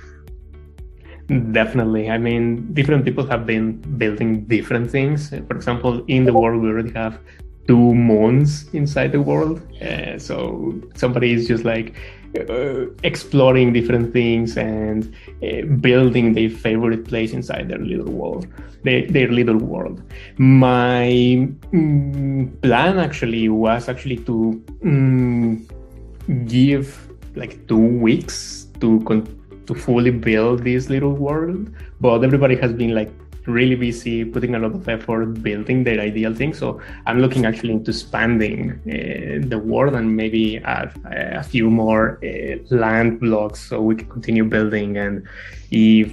Definitely. 1.53 2.11
I 2.11 2.19
mean, 2.19 2.75
different 2.75 3.05
people 3.05 3.25
have 3.27 3.47
been 3.47 3.77
building 3.99 4.47
different 4.47 4.91
things. 4.91 5.29
For 5.29 5.55
example, 5.55 6.05
in 6.09 6.25
the 6.25 6.33
world, 6.33 6.61
we 6.61 6.69
already 6.69 6.91
have 6.93 7.21
two 7.69 7.95
moons 7.95 8.69
inside 8.73 9.13
the 9.13 9.23
world. 9.23 9.61
Uh, 9.81 10.19
so 10.19 10.75
somebody 10.97 11.33
is 11.33 11.47
just 11.47 11.65
like 11.65 11.95
uh, 12.39 12.87
exploring 13.03 13.73
different 13.73 14.13
things 14.13 14.57
and 14.57 15.15
uh, 15.43 15.63
building 15.81 16.33
their 16.35 16.51
favorite 16.51 17.05
place 17.05 17.33
inside 17.33 17.69
their 17.69 17.79
little 17.79 18.13
world, 18.13 18.47
their, 18.85 19.07
their 19.07 19.29
little 19.29 19.59
world. 19.59 20.03
My 20.39 21.49
mm, 21.73 22.63
plan 22.63 22.99
actually 22.99 23.49
was 23.49 23.89
actually 23.89 24.19
to 24.19 24.63
mm, 24.85 26.49
give 26.49 27.09
like 27.35 27.67
two 27.67 27.79
weeks 27.79 28.67
to 28.81 29.01
continue 29.01 29.41
to 29.71 29.75
fully 29.75 30.11
build 30.11 30.65
this 30.65 30.89
little 30.91 31.13
world, 31.13 31.71
but 32.01 32.25
everybody 32.25 32.57
has 32.57 32.73
been 32.73 32.93
like 32.93 33.11
really 33.47 33.75
busy 33.75 34.25
putting 34.25 34.55
a 34.55 34.59
lot 34.59 34.75
of 34.75 34.89
effort 34.89 35.27
building 35.43 35.85
their 35.85 36.01
ideal 36.01 36.35
thing. 36.35 36.55
So 36.55 36.81
I'm 37.07 37.21
looking 37.21 37.47
actually 37.47 37.73
into 37.73 37.91
expanding 37.91 38.73
uh, 38.87 39.47
the 39.49 39.59
world 39.59 39.95
and 39.95 40.17
maybe 40.17 40.59
add 40.59 40.93
uh, 41.07 41.39
a 41.39 41.43
few 41.43 41.71
more 41.71 42.19
uh, 42.23 42.75
land 42.75 43.21
blocks 43.21 43.61
so 43.69 43.81
we 43.81 43.97
can 43.97 44.09
continue 44.09 44.45
building. 44.45 44.97
And 44.97 45.27
if 45.71 46.13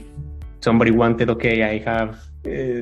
somebody 0.62 0.92
wanted, 0.92 1.30
okay, 1.30 1.64
I 1.64 1.78
have 1.80 2.27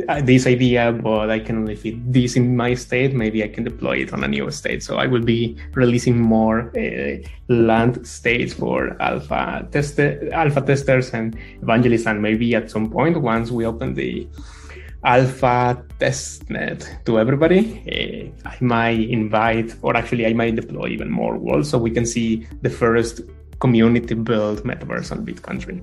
uh, 0.10 0.22
this 0.22 0.48
idea, 0.48 0.92
but 0.92 1.30
I 1.30 1.40
can 1.40 1.58
only 1.58 1.76
fit 1.76 1.96
this 2.12 2.36
in 2.36 2.56
my 2.56 2.74
state. 2.76 3.14
Maybe 3.14 3.44
I 3.44 3.48
can 3.48 3.64
deploy 3.64 3.98
it 3.98 4.14
on 4.14 4.24
a 4.24 4.28
new 4.28 4.50
state. 4.52 4.84
So 4.84 4.98
I 4.98 5.08
will 5.08 5.24
be 5.24 5.58
releasing 5.74 6.20
more 6.20 6.72
uh, 6.78 7.18
land 7.48 8.06
states 8.08 8.54
for 8.54 8.96
alpha 9.02 9.68
test 9.72 10.00
alpha 10.00 10.62
testers 10.62 11.14
and 11.14 11.38
evangelists, 11.62 12.08
and 12.08 12.22
maybe 12.22 12.56
at 12.56 12.70
some 12.70 12.90
point 12.90 13.20
once 13.22 13.52
we 13.52 13.66
open 13.66 13.94
the 13.94 14.28
alpha 15.04 15.84
testnet 16.00 17.04
to 17.06 17.20
everybody, 17.20 18.32
uh, 18.46 18.50
I 18.50 18.58
might 18.60 19.10
invite, 19.10 19.76
or 19.82 19.96
actually 19.96 20.26
I 20.26 20.34
might 20.34 20.56
deploy 20.56 20.88
even 20.88 21.12
more 21.12 21.38
worlds, 21.38 21.70
so 21.70 21.78
we 21.78 21.92
can 21.92 22.06
see 22.06 22.48
the 22.62 22.70
first 22.70 23.22
community 23.60 24.16
built 24.16 24.64
metaverse 24.64 25.12
on 25.12 25.26
Bitcountry 25.26 25.82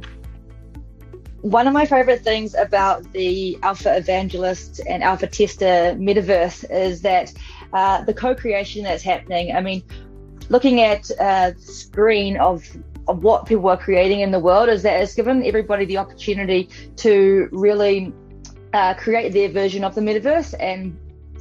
one 1.42 1.66
of 1.66 1.72
my 1.72 1.84
favorite 1.84 2.22
things 2.22 2.54
about 2.54 3.12
the 3.12 3.58
Alpha 3.62 3.96
Evangelist 3.96 4.80
and 4.88 5.02
Alpha 5.02 5.26
Tester 5.26 5.96
metaverse 5.99 6.64
is 6.70 7.02
that 7.02 7.32
uh, 7.72 8.04
the 8.04 8.14
co-creation 8.14 8.84
that's 8.84 9.02
happening. 9.02 9.54
I 9.54 9.61
mean, 9.61 9.82
looking 10.49 10.80
at 10.80 11.11
a 11.11 11.54
screen 11.58 12.37
of 12.37 12.64
of 13.08 13.25
what 13.25 13.46
people 13.46 13.68
are 13.68 13.76
creating 13.76 14.20
in 14.20 14.30
the 14.30 14.38
world 14.38 14.68
is 14.68 14.84
that 14.84 15.02
it's 15.02 15.14
given 15.14 15.44
everybody 15.44 15.84
the 15.84 15.99
opportunity 15.99 16.68
to 16.94 17.49
really 17.50 18.12
uh, 18.72 18.94
create 18.94 19.32
their 19.32 19.49
version 19.49 19.82
of 19.82 19.96
the 19.96 20.00
metaverse 20.00 20.54
and 20.61 20.96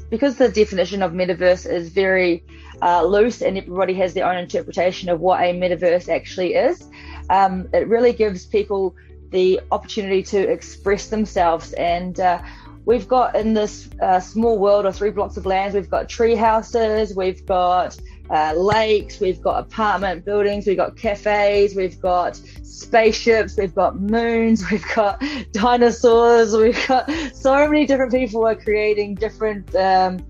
because 0.10 0.38
the 0.38 0.50
definition 0.50 1.04
of 1.04 1.12
metaverse 1.12 1.72
is 1.72 1.90
very 1.90 2.44
uh, 2.82 3.04
loose 3.04 3.44
and 3.44 3.60
everybody 3.60 3.94
has 3.94 4.16
their 4.16 4.26
own 4.26 4.38
interpretation 4.38 5.08
of 5.08 5.20
what 5.20 5.40
a 5.40 5.54
metaverse 5.54 6.10
actually 6.10 6.56
is 6.56 6.90
um, 7.30 7.70
it 7.74 7.88
really 7.88 8.12
gives 8.12 8.48
people 8.48 8.96
the 9.32 9.60
opportunity 9.72 10.22
to 10.24 10.38
express 10.38 11.08
themselves. 11.08 11.74
And 11.74 12.20
uh, 12.20 12.42
we've 12.86 13.08
got 13.08 13.36
in 13.36 13.54
this 13.54 13.90
uh, 14.02 14.20
small 14.20 14.58
world 14.58 14.86
of 14.86 14.96
three 14.96 15.10
blocks 15.10 15.38
of 15.38 15.46
land, 15.46 15.74
we've 15.74 15.90
got 15.90 16.10
tree 16.10 16.36
houses, 16.36 17.16
we've 17.16 17.46
got 17.46 17.98
uh, 18.30 18.54
lakes, 18.54 19.20
we've 19.20 19.42
got 19.42 19.60
apartment 19.60 20.24
buildings, 20.26 20.68
we've 20.68 20.78
got 20.78 20.96
cafes, 20.96 21.76
we've 21.76 22.00
got 22.02 22.36
spaceships, 22.36 23.58
we've 23.58 23.76
got 23.76 24.00
moons, 24.00 24.64
we've 24.72 24.86
got 24.94 25.22
dinosaurs, 25.52 26.56
we've 26.56 26.88
got 26.88 27.10
so 27.34 27.68
many 27.68 27.86
different 27.86 28.12
people 28.12 28.46
are 28.46 28.56
creating 28.56 29.16
different 29.16 29.74
um, 29.76 30.26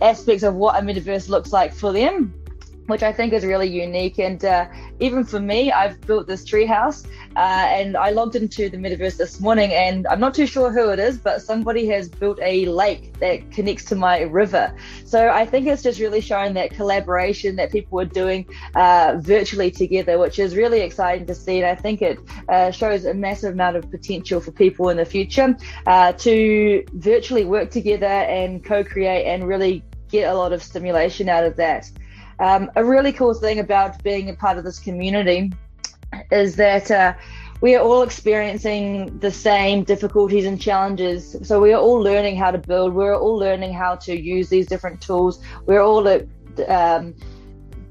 aspects 0.00 0.42
of 0.42 0.54
what 0.54 0.80
a 0.80 0.84
metaverse 0.84 1.28
looks 1.28 1.52
like 1.52 1.72
for 1.74 1.92
them 1.92 2.34
which 2.86 3.02
I 3.02 3.12
think 3.12 3.32
is 3.32 3.44
really 3.44 3.68
unique. 3.68 4.18
And 4.18 4.44
uh, 4.44 4.66
even 5.00 5.24
for 5.24 5.40
me, 5.40 5.72
I've 5.72 6.00
built 6.02 6.26
this 6.26 6.44
treehouse, 6.44 7.06
uh, 7.36 7.38
and 7.38 7.96
I 7.96 8.10
logged 8.10 8.36
into 8.36 8.68
the 8.68 8.76
metaverse 8.76 9.16
this 9.16 9.40
morning, 9.40 9.72
and 9.72 10.06
I'm 10.06 10.20
not 10.20 10.34
too 10.34 10.46
sure 10.46 10.70
who 10.70 10.90
it 10.90 10.98
is, 10.98 11.18
but 11.18 11.42
somebody 11.42 11.86
has 11.88 12.08
built 12.08 12.38
a 12.42 12.66
lake 12.66 13.18
that 13.20 13.50
connects 13.50 13.84
to 13.86 13.96
my 13.96 14.22
river. 14.22 14.74
So 15.04 15.28
I 15.28 15.46
think 15.46 15.66
it's 15.66 15.82
just 15.82 16.00
really 16.00 16.20
showing 16.20 16.54
that 16.54 16.70
collaboration 16.70 17.56
that 17.56 17.72
people 17.72 18.00
are 18.00 18.04
doing 18.04 18.46
uh, 18.74 19.16
virtually 19.18 19.70
together, 19.70 20.18
which 20.18 20.38
is 20.38 20.54
really 20.56 20.80
exciting 20.80 21.26
to 21.26 21.34
see. 21.34 21.58
And 21.58 21.66
I 21.66 21.74
think 21.74 22.02
it 22.02 22.18
uh, 22.48 22.70
shows 22.70 23.04
a 23.04 23.14
massive 23.14 23.54
amount 23.54 23.76
of 23.76 23.90
potential 23.90 24.40
for 24.40 24.52
people 24.52 24.88
in 24.90 24.96
the 24.96 25.04
future 25.04 25.56
uh, 25.86 26.12
to 26.12 26.84
virtually 26.92 27.44
work 27.44 27.70
together 27.70 28.06
and 28.06 28.64
co-create 28.64 29.26
and 29.26 29.46
really 29.46 29.82
get 30.10 30.30
a 30.30 30.34
lot 30.34 30.52
of 30.52 30.62
stimulation 30.62 31.28
out 31.28 31.44
of 31.44 31.56
that. 31.56 31.90
Um, 32.38 32.70
a 32.76 32.84
really 32.84 33.12
cool 33.12 33.34
thing 33.34 33.60
about 33.60 34.02
being 34.02 34.30
a 34.30 34.34
part 34.34 34.58
of 34.58 34.64
this 34.64 34.78
community 34.78 35.52
is 36.30 36.56
that 36.56 36.90
uh, 36.90 37.14
we 37.60 37.74
are 37.74 37.82
all 37.82 38.02
experiencing 38.02 39.18
the 39.20 39.30
same 39.30 39.84
difficulties 39.84 40.44
and 40.44 40.60
challenges. 40.60 41.36
So 41.42 41.60
we 41.60 41.72
are 41.72 41.80
all 41.80 42.00
learning 42.00 42.36
how 42.36 42.50
to 42.50 42.58
build. 42.58 42.94
We're 42.94 43.16
all 43.16 43.36
learning 43.36 43.72
how 43.72 43.96
to 43.96 44.18
use 44.18 44.48
these 44.48 44.66
different 44.66 45.00
tools. 45.00 45.42
We're 45.66 45.82
all 45.82 46.06
um, 46.68 47.14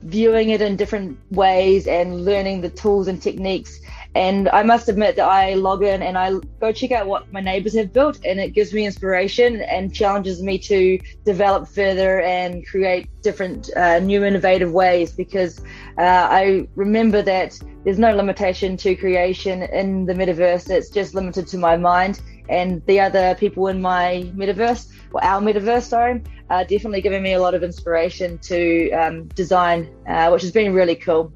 viewing 0.04 0.50
it 0.50 0.62
in 0.62 0.76
different 0.76 1.18
ways 1.32 1.88
and 1.88 2.26
learning 2.26 2.62
the 2.62 2.70
tools 2.70 3.08
and 3.08 3.22
techniques 3.22 3.80
and 4.16 4.48
I 4.50 4.64
must 4.64 4.90
admit 4.90 5.16
that 5.16 5.28
I 5.28 5.56
log 5.56 5.84
in 5.84 6.04
and 6.04 6.18
I 6.18 6.34
go 6.60 6.72
check 6.72 6.92
out 6.92 7.08
what 7.08 7.32
my 7.34 7.42
neighbors 7.42 7.76
have 7.76 7.92
built, 7.92 8.20
and 8.24 8.40
it 8.40 8.54
gives 8.54 8.74
me 8.74 8.86
inspiration 8.86 9.62
and 9.62 9.94
challenges 9.94 10.42
me 10.42 10.58
to 10.60 11.00
develop 11.26 11.68
further 11.68 12.22
and 12.22 12.66
create 12.66 13.10
different 13.22 13.70
uh, 13.76 14.00
new 14.00 14.24
innovative 14.24 14.72
ways 14.72 15.12
because 15.12 15.60
uh, 15.98 16.28
I 16.30 16.68
remember 16.76 17.22
that 17.24 17.60
there's 17.84 18.00
no 18.00 18.16
limitation 18.16 18.78
to 18.78 18.96
creation 18.96 19.64
in 19.64 20.06
the 20.06 20.14
metaverse, 20.14 20.70
it's 20.70 20.90
just 20.90 21.16
limited 21.16 21.48
to 21.48 21.58
my 21.58 21.76
mind. 21.76 22.22
And 22.50 22.86
the 22.86 23.00
other 23.00 23.36
people 23.36 23.68
in 23.68 23.82
my 23.82 24.30
metaverse, 24.36 24.92
or 25.14 25.24
our 25.24 25.42
metaverse, 25.42 25.84
sorry, 25.84 26.22
are 26.50 26.66
definitely 26.66 27.02
giving 27.02 27.24
me 27.24 27.34
a 27.34 27.42
lot 27.42 27.56
of 27.56 27.64
inspiration 27.64 28.38
to 28.40 28.92
um, 28.92 29.28
design, 29.30 29.90
uh, 30.08 30.30
which 30.30 30.42
has 30.42 30.52
been 30.52 30.74
really 30.74 30.96
cool. 30.96 31.32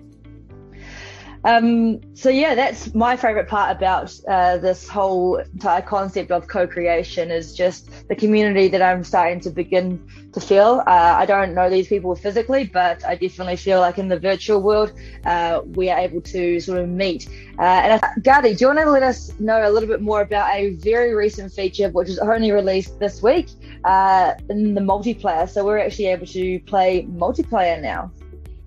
Um, 1.48 2.01
so 2.13 2.30
yeah, 2.30 2.56
that's 2.56 2.94
my 2.94 3.16
favorite 3.16 3.48
part 3.48 3.74
about 3.74 4.13
uh, 4.27 4.58
this 4.58 4.86
whole 4.86 5.38
entire 5.38 5.82
concept 5.82 6.30
of 6.30 6.46
co-creation 6.50 7.32
is 7.32 7.56
just 7.56 7.89
the 8.10 8.16
community 8.18 8.68
that 8.68 8.82
I'm 8.82 9.01
starting 9.06 9.39
to 9.42 9.50
begin 9.50 10.06
to 10.34 10.42
feel. 10.42 10.84
Uh, 10.86 11.16
I 11.18 11.25
don't 11.25 11.54
know 11.54 11.70
these 11.70 11.88
people 11.88 12.13
physically, 12.16 12.66
but 12.66 13.06
I 13.06 13.16
definitely 13.16 13.56
feel 13.56 13.80
like 13.80 13.98
in 13.98 14.10
the 14.10 14.20
virtual 14.20 14.62
world, 14.62 14.92
uh, 15.25 15.62
we 15.63 15.89
are 15.89 15.98
able 15.98 16.20
to 16.20 16.60
sort 16.60 16.80
of 16.80 16.89
meet. 16.89 17.30
Uh, 17.58 17.62
and 17.62 18.01
Gardi, 18.25 18.58
do 18.58 18.66
you 18.66 18.68
want 18.68 18.80
to 18.80 18.92
let 18.92 19.04
us 19.04 19.32
know 19.39 19.70
a 19.70 19.72
little 19.72 19.88
bit 19.88 20.01
more 20.01 20.20
about 20.20 20.54
a 20.54 20.72
very 20.72 21.16
recent 21.16 21.54
feature 21.54 21.88
which 21.92 22.10
was 22.10 22.20
only 22.20 22.51
released 22.51 23.00
this 23.00 23.24
week 23.24 23.48
uh, 23.86 24.34
in 24.50 24.74
the 24.74 24.82
multiplayer? 24.82 25.48
So 25.48 25.63
we're 25.63 25.80
actually 25.80 26.08
able 26.08 26.25
to 26.25 26.60
play 26.68 27.08
multiplayer 27.10 27.82
now. 27.82 28.12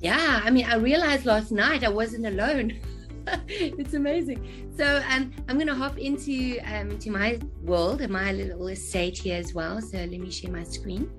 Yeah, 0.01 0.41
I 0.43 0.51
mean, 0.51 0.65
I 0.65 0.77
realized 0.77 1.27
last 1.27 1.53
night 1.53 1.85
I 1.85 1.91
wasn't 1.91 2.27
alone. 2.27 2.81
it's 3.49 3.95
amazing. 3.95 4.73
So 4.77 5.03
um, 5.11 5.31
I'm 5.49 5.61
to 5.61 5.75
hop 5.75 5.99
into 5.99 6.59
um, 6.65 6.99
to 6.99 7.11
my 7.11 7.39
world 7.63 8.01
and 8.01 8.13
my 8.13 8.33
little 8.33 8.69
estate 8.69 9.19
here 9.19 9.37
as 9.37 9.53
well. 9.53 9.81
So 9.83 9.99
let 9.99 10.11
me 10.11 10.31
share 10.31 10.51
my 10.51 10.65
screen. 10.65 11.11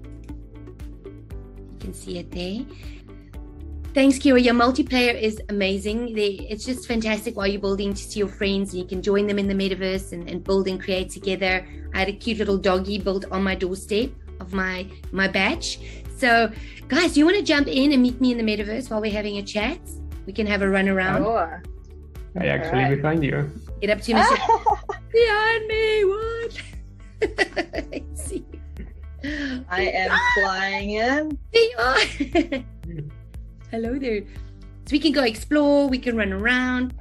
You 1.06 1.78
can 1.80 1.94
see 1.94 2.18
it 2.18 2.32
there. 2.32 2.66
Thanks, 3.94 4.18
Keira. 4.18 4.42
Your 4.42 4.54
multiplayer 4.54 5.20
is 5.22 5.42
amazing. 5.50 6.18
It's 6.18 6.66
just 6.66 6.88
fantastic 6.88 7.36
while 7.36 7.46
you're 7.48 7.62
building 7.62 7.94
to 7.94 8.02
see 8.02 8.20
your 8.20 8.30
friends 8.30 8.74
and 8.74 8.82
you 8.82 8.88
can 8.88 9.02
join 9.02 9.28
them 9.28 9.38
in 9.38 9.48
the 9.48 9.54
metaverse 9.54 10.14
and, 10.14 10.30
and 10.30 10.44
build 10.44 10.68
and 10.70 10.82
create 10.82 11.10
together. 11.10 11.68
I 11.94 12.00
had 12.00 12.08
a 12.08 12.14
cute 12.14 12.38
little 12.38 12.58
doggy 12.58 13.00
built 13.00 13.26
on 13.32 13.44
my 13.44 13.54
doorstep 13.54 14.12
of 14.40 14.54
my 14.54 14.88
my 15.12 15.28
batch. 15.28 15.80
So, 16.22 16.52
guys, 16.88 17.14
do 17.14 17.20
you 17.20 17.26
want 17.26 17.38
to 17.38 17.44
jump 17.44 17.68
in 17.68 17.94
and 17.94 18.00
meet 18.00 18.22
me 18.22 18.32
in 18.32 18.38
the 18.38 18.44
metaverse 18.44 18.92
while 18.92 19.02
we're 19.02 19.12
having 19.12 19.40
a 19.40 19.42
chat? 19.42 19.80
We 20.28 20.34
can 20.34 20.46
have 20.46 20.62
a 20.62 20.70
run 20.70 20.88
around. 20.88 21.24
Sure. 21.24 21.64
I 22.40 22.46
actually 22.46 22.84
right. 22.84 23.02
behind 23.02 23.24
you. 23.24 23.50
Get 23.82 23.90
up 23.90 24.02
to 24.02 24.14
me. 24.14 24.22
behind 25.12 25.66
me. 25.66 26.06
What? 26.06 26.62
Let's 27.92 28.24
see. 28.30 28.46
I 29.68 29.82
am 29.82 30.12
ah! 30.12 30.32
flying 30.36 30.92
in. 30.92 31.40
There 31.54 31.64
you 31.64 31.78
are. 31.80 32.64
Hello 33.72 33.98
there. 33.98 34.22
So 34.86 34.92
we 34.92 35.00
can 35.00 35.14
go 35.14 35.24
explore, 35.24 35.90
we 35.90 35.98
can 35.98 36.16
run 36.16 36.32
around. 36.32 36.94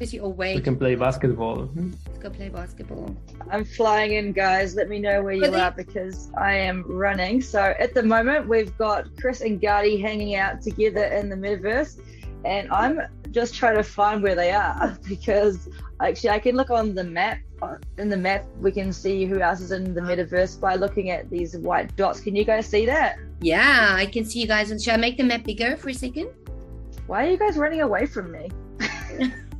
Is 0.00 0.14
you 0.14 0.24
awake? 0.24 0.56
We 0.56 0.62
can 0.62 0.78
play 0.78 0.94
basketball. 0.94 1.66
Hmm? 1.66 1.90
Go 2.22 2.30
play 2.30 2.50
basketball. 2.50 3.16
I'm 3.50 3.64
flying 3.64 4.12
in, 4.12 4.32
guys. 4.32 4.76
Let 4.76 4.88
me 4.88 5.00
know 5.00 5.24
where 5.24 5.32
you 5.32 5.52
are 5.52 5.72
because 5.72 6.30
I 6.38 6.54
am 6.54 6.84
running. 6.86 7.40
So 7.40 7.74
at 7.80 7.94
the 7.94 8.02
moment, 8.04 8.46
we've 8.46 8.78
got 8.78 9.08
Chris 9.20 9.40
and 9.40 9.60
Gardi 9.60 10.00
hanging 10.00 10.36
out 10.36 10.62
together 10.62 11.02
in 11.06 11.28
the 11.28 11.34
metaverse, 11.34 12.00
and 12.44 12.70
I'm 12.70 13.00
just 13.32 13.56
trying 13.56 13.74
to 13.74 13.82
find 13.82 14.22
where 14.22 14.36
they 14.36 14.52
are 14.52 14.96
because 15.08 15.68
actually 16.00 16.30
I 16.30 16.38
can 16.38 16.54
look 16.54 16.70
on 16.70 16.94
the 16.94 17.02
map. 17.02 17.40
In 17.98 18.08
the 18.08 18.16
map, 18.16 18.46
we 18.60 18.70
can 18.70 18.92
see 18.92 19.24
who 19.24 19.40
else 19.40 19.60
is 19.60 19.72
in 19.72 19.92
the 19.92 20.00
uh-huh. 20.00 20.12
metaverse 20.12 20.60
by 20.60 20.76
looking 20.76 21.10
at 21.10 21.28
these 21.28 21.56
white 21.56 21.94
dots. 21.96 22.20
Can 22.20 22.36
you 22.36 22.44
guys 22.44 22.68
see 22.68 22.86
that? 22.86 23.18
Yeah, 23.40 23.94
I 23.96 24.06
can 24.06 24.24
see 24.24 24.40
you 24.40 24.46
guys. 24.46 24.68
Should 24.68 24.94
I 24.94 24.96
make 24.96 25.16
the 25.16 25.24
map 25.24 25.42
bigger 25.42 25.76
for 25.76 25.88
a 25.88 25.94
second? 25.94 26.28
Why 27.08 27.26
are 27.26 27.30
you 27.30 27.36
guys 27.36 27.56
running 27.56 27.80
away 27.80 28.06
from 28.06 28.30
me? 28.30 28.48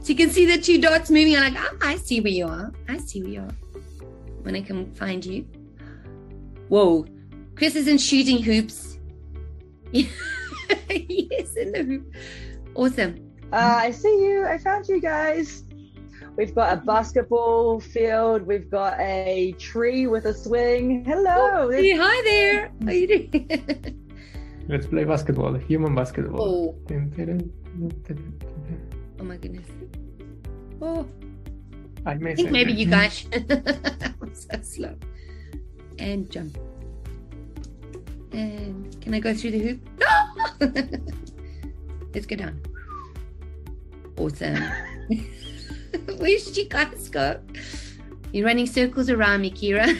so 0.00 0.08
you 0.08 0.14
can 0.14 0.30
see 0.30 0.46
the 0.46 0.60
two 0.60 0.80
dots 0.80 1.10
moving. 1.10 1.36
I'm 1.36 1.54
like, 1.54 1.62
oh, 1.62 1.78
I 1.80 1.96
see 1.96 2.20
where 2.20 2.32
you 2.32 2.46
are. 2.46 2.72
I 2.88 2.98
see 2.98 3.22
where 3.22 3.32
you 3.32 3.40
are. 3.40 3.56
When 4.42 4.56
I 4.56 4.62
can 4.62 4.92
find 4.94 5.24
you. 5.24 5.46
Whoa. 6.68 7.06
Chris 7.54 7.76
is 7.76 7.86
in 7.88 7.98
shooting 7.98 8.42
hoops. 8.42 8.98
yes, 9.92 10.08
in 11.56 11.72
the 11.72 11.84
hoop. 11.86 12.14
Awesome. 12.74 13.16
Uh, 13.52 13.80
I 13.82 13.90
see 13.90 14.24
you. 14.24 14.46
I 14.46 14.58
found 14.58 14.88
you 14.88 15.00
guys. 15.00 15.64
We've 16.36 16.54
got 16.54 16.72
a 16.72 16.76
basketball 16.80 17.80
field. 17.80 18.42
We've 18.42 18.70
got 18.70 18.98
a 18.98 19.52
tree 19.58 20.06
with 20.06 20.24
a 20.24 20.32
swing. 20.32 21.04
Hello. 21.04 21.66
Oh, 21.66 21.70
hey, 21.70 21.94
hi 21.94 22.22
there. 22.24 22.72
How 22.80 22.88
are 22.88 22.92
you 22.92 23.06
doing? 23.06 24.08
Let's 24.68 24.86
play 24.86 25.04
basketball. 25.04 25.54
Human 25.54 25.94
basketball. 25.94 26.40
Oh. 26.40 26.76
Oh 29.22 29.24
my 29.24 29.36
goodness. 29.36 29.68
Oh. 30.80 31.06
I, 32.04 32.14
I 32.14 32.34
think 32.34 32.50
maybe 32.50 32.72
you 32.72 32.86
guys. 32.90 33.24
I'm 33.32 34.34
so 34.34 34.60
slow. 34.62 34.96
And 36.00 36.28
jump. 36.28 36.58
And 38.32 39.00
can 39.00 39.14
I 39.14 39.20
go 39.20 39.32
through 39.32 39.52
the 39.52 39.58
hoop? 39.60 39.88
No! 40.00 40.72
Let's 42.12 42.26
go 42.26 42.34
down. 42.34 42.60
Awesome. 44.18 44.60
Where 46.16 46.38
should 46.38 46.56
you 46.56 46.68
guys 46.68 47.08
go? 47.08 47.40
You're 48.32 48.46
running 48.46 48.66
circles 48.66 49.08
around 49.08 49.42
me, 49.42 49.52
Keira. 49.52 49.96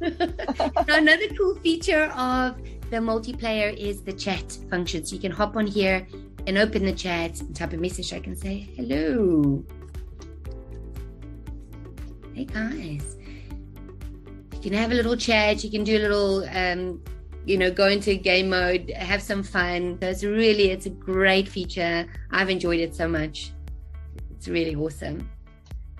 now, 0.00 0.96
another 0.96 1.28
cool 1.36 1.56
feature 1.56 2.04
of 2.16 2.56
the 2.90 2.96
multiplayer 2.98 3.76
is 3.76 4.00
the 4.00 4.12
chat 4.14 4.56
function. 4.70 5.04
So 5.04 5.14
you 5.14 5.20
can 5.20 5.32
hop 5.32 5.56
on 5.56 5.66
here 5.66 6.06
and 6.46 6.58
open 6.58 6.84
the 6.84 6.92
chat 6.92 7.40
and 7.40 7.54
type 7.54 7.72
a 7.72 7.76
message. 7.76 8.12
I 8.12 8.20
can 8.20 8.36
say, 8.36 8.68
hello. 8.76 9.64
Hey, 12.34 12.44
guys. 12.44 13.16
You 14.52 14.60
can 14.60 14.72
have 14.72 14.92
a 14.92 14.94
little 14.94 15.16
chat. 15.16 15.64
You 15.64 15.70
can 15.70 15.84
do 15.84 15.98
a 15.98 16.02
little, 16.02 16.44
um, 16.50 17.02
you 17.44 17.58
know, 17.58 17.70
go 17.70 17.88
into 17.88 18.14
game 18.16 18.50
mode, 18.50 18.90
have 18.90 19.22
some 19.22 19.42
fun. 19.42 19.98
So 20.00 20.08
it's 20.08 20.24
really, 20.24 20.70
it's 20.70 20.86
a 20.86 20.90
great 20.90 21.48
feature. 21.48 22.06
I've 22.30 22.50
enjoyed 22.50 22.80
it 22.80 22.94
so 22.94 23.08
much. 23.08 23.52
It's 24.30 24.48
really 24.48 24.74
awesome. 24.74 25.28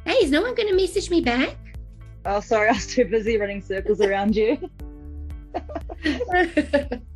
Hey, 0.05 0.15
is 0.15 0.31
no 0.31 0.43
one 0.43 0.55
going 0.55 0.69
to 0.69 0.75
message 0.75 1.11
me 1.11 1.21
back? 1.21 1.57
Oh, 2.25 2.41
sorry, 2.41 2.69
I 2.69 2.73
was 2.73 2.87
too 2.87 3.05
busy 3.05 3.37
running 3.37 3.61
circles 3.61 4.01
around 4.01 4.37
you. 4.37 4.59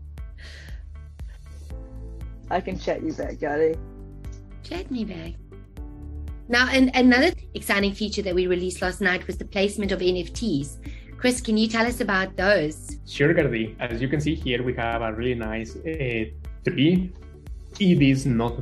I 2.51 2.61
can 2.61 2.79
chat 2.79 3.03
you 3.03 3.13
back, 3.13 3.35
Gardi. 3.35 3.79
Chat 4.63 4.91
me 4.91 5.05
back. 5.05 5.35
Now, 6.49 6.69
and 6.71 6.95
another 6.95 7.33
exciting 7.55 7.93
feature 7.93 8.23
that 8.23 8.35
we 8.35 8.47
released 8.47 8.81
last 8.81 9.01
night 9.01 9.27
was 9.27 9.37
the 9.37 9.45
placement 9.45 9.91
of 9.91 10.01
NFTs. 10.01 10.79
Chris, 11.17 11.41
can 11.41 11.57
you 11.57 11.67
tell 11.67 11.87
us 11.87 12.01
about 12.01 12.37
those? 12.37 12.99
Sure, 13.07 13.35
Gardi. 13.35 13.75
As 13.81 14.01
you 14.01 14.09
can 14.09 14.21
see 14.21 14.35
here, 14.35 14.63
we 14.63 14.75
have 14.75 15.03
a 15.03 15.13
really 15.13 15.35
nice 15.35 15.75
uh, 15.77 16.25
tree. 16.65 17.13
It 17.81 18.03
is 18.03 18.27
not 18.27 18.61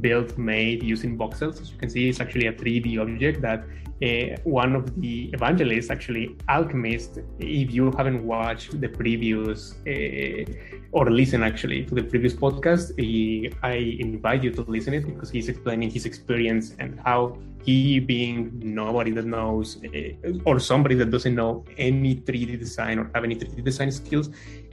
built 0.00 0.36
made 0.38 0.82
using 0.82 1.16
voxels. 1.18 1.60
As 1.60 1.70
you 1.70 1.78
can 1.78 1.90
see, 1.90 2.08
it's 2.08 2.20
actually 2.20 2.46
a 2.46 2.52
3D 2.52 2.98
object 2.98 3.40
that 3.42 3.64
uh, 4.02 4.36
one 4.44 4.76
of 4.76 5.00
the 5.00 5.30
evangelists, 5.32 5.88
actually 5.88 6.36
Alchemist, 6.48 7.18
if 7.38 7.72
you 7.72 7.90
haven't 7.92 8.26
watched 8.26 8.78
the 8.80 8.88
previous 8.88 9.74
uh, 9.86 10.44
or 10.92 11.10
listen 11.10 11.42
actually 11.42 11.84
to 11.86 11.94
the 11.94 12.02
previous 12.02 12.34
podcast, 12.34 12.98
he, 12.98 13.50
I 13.62 13.96
invite 13.98 14.44
you 14.44 14.50
to 14.50 14.62
listen 14.62 14.92
it 14.92 15.06
because 15.06 15.30
he's 15.30 15.48
explaining 15.48 15.90
his 15.90 16.04
experience 16.04 16.74
and 16.78 17.00
how 17.04 17.38
he 17.64 17.98
being 17.98 18.52
nobody 18.62 19.10
that 19.12 19.24
knows 19.24 19.78
uh, 19.84 20.32
or 20.44 20.60
somebody 20.60 20.94
that 20.94 21.10
doesn't 21.10 21.34
know 21.34 21.64
any 21.78 22.16
3D 22.16 22.58
design 22.58 22.98
or 22.98 23.10
have 23.14 23.24
any 23.24 23.34
3D 23.34 23.64
design 23.64 23.90
skills, 23.90 24.30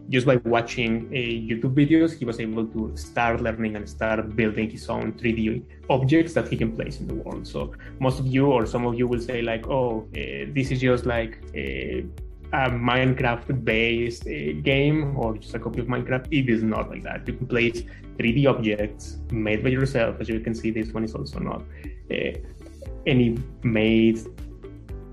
just 0.10 0.26
by 0.26 0.36
watching 0.38 1.08
uh, 1.08 1.16
YouTube 1.16 1.76
videos, 1.76 2.18
he 2.18 2.26
was 2.26 2.40
able 2.40 2.66
to 2.68 2.96
start 2.96 3.42
learning 3.42 3.76
and 3.76 3.88
start 3.88 4.36
building 4.36 4.70
his 4.70 4.90
own 4.90 5.14
3D 5.14 5.64
objects 5.90 6.34
that 6.34 6.48
he 6.50 6.58
can 6.58 6.76
place 6.76 7.00
in 7.00 7.08
the 7.08 7.14
world. 7.14 7.48
So 7.48 7.74
most 8.00 8.20
of 8.20 8.28
you 8.28 8.48
or 8.48 8.66
some 8.66 8.86
of 8.86 8.96
you 8.96 9.08
will 9.08 9.22
say 9.22 9.42
like, 9.42 9.68
oh, 9.68 10.08
uh, 10.12 10.52
this 10.54 10.72
is 10.72 10.82
just 10.82 11.06
like 11.06 11.42
a, 11.56 12.06
a 12.52 12.70
Minecraft-based 12.70 14.28
uh, 14.28 14.62
game 14.62 15.18
or 15.18 15.38
just 15.38 15.56
a 15.56 15.60
copy 15.60 15.80
of 15.80 15.88
Minecraft. 15.88 16.28
It 16.32 16.50
is 16.50 16.64
not 16.64 16.90
like 16.90 17.04
that. 17.04 17.28
You 17.28 17.36
can 17.36 17.48
place 17.48 17.84
3D 18.18 18.46
objects 18.48 19.18
made 19.32 19.64
by 19.64 19.70
yourself. 19.70 20.18
As 20.20 20.28
you 20.28 20.40
can 20.42 20.54
see, 20.54 20.70
this 20.70 20.94
one 20.94 21.06
is 21.06 21.16
also 21.16 21.40
not 21.40 21.64
uh, 22.12 22.38
any 23.06 23.38
made 23.64 24.20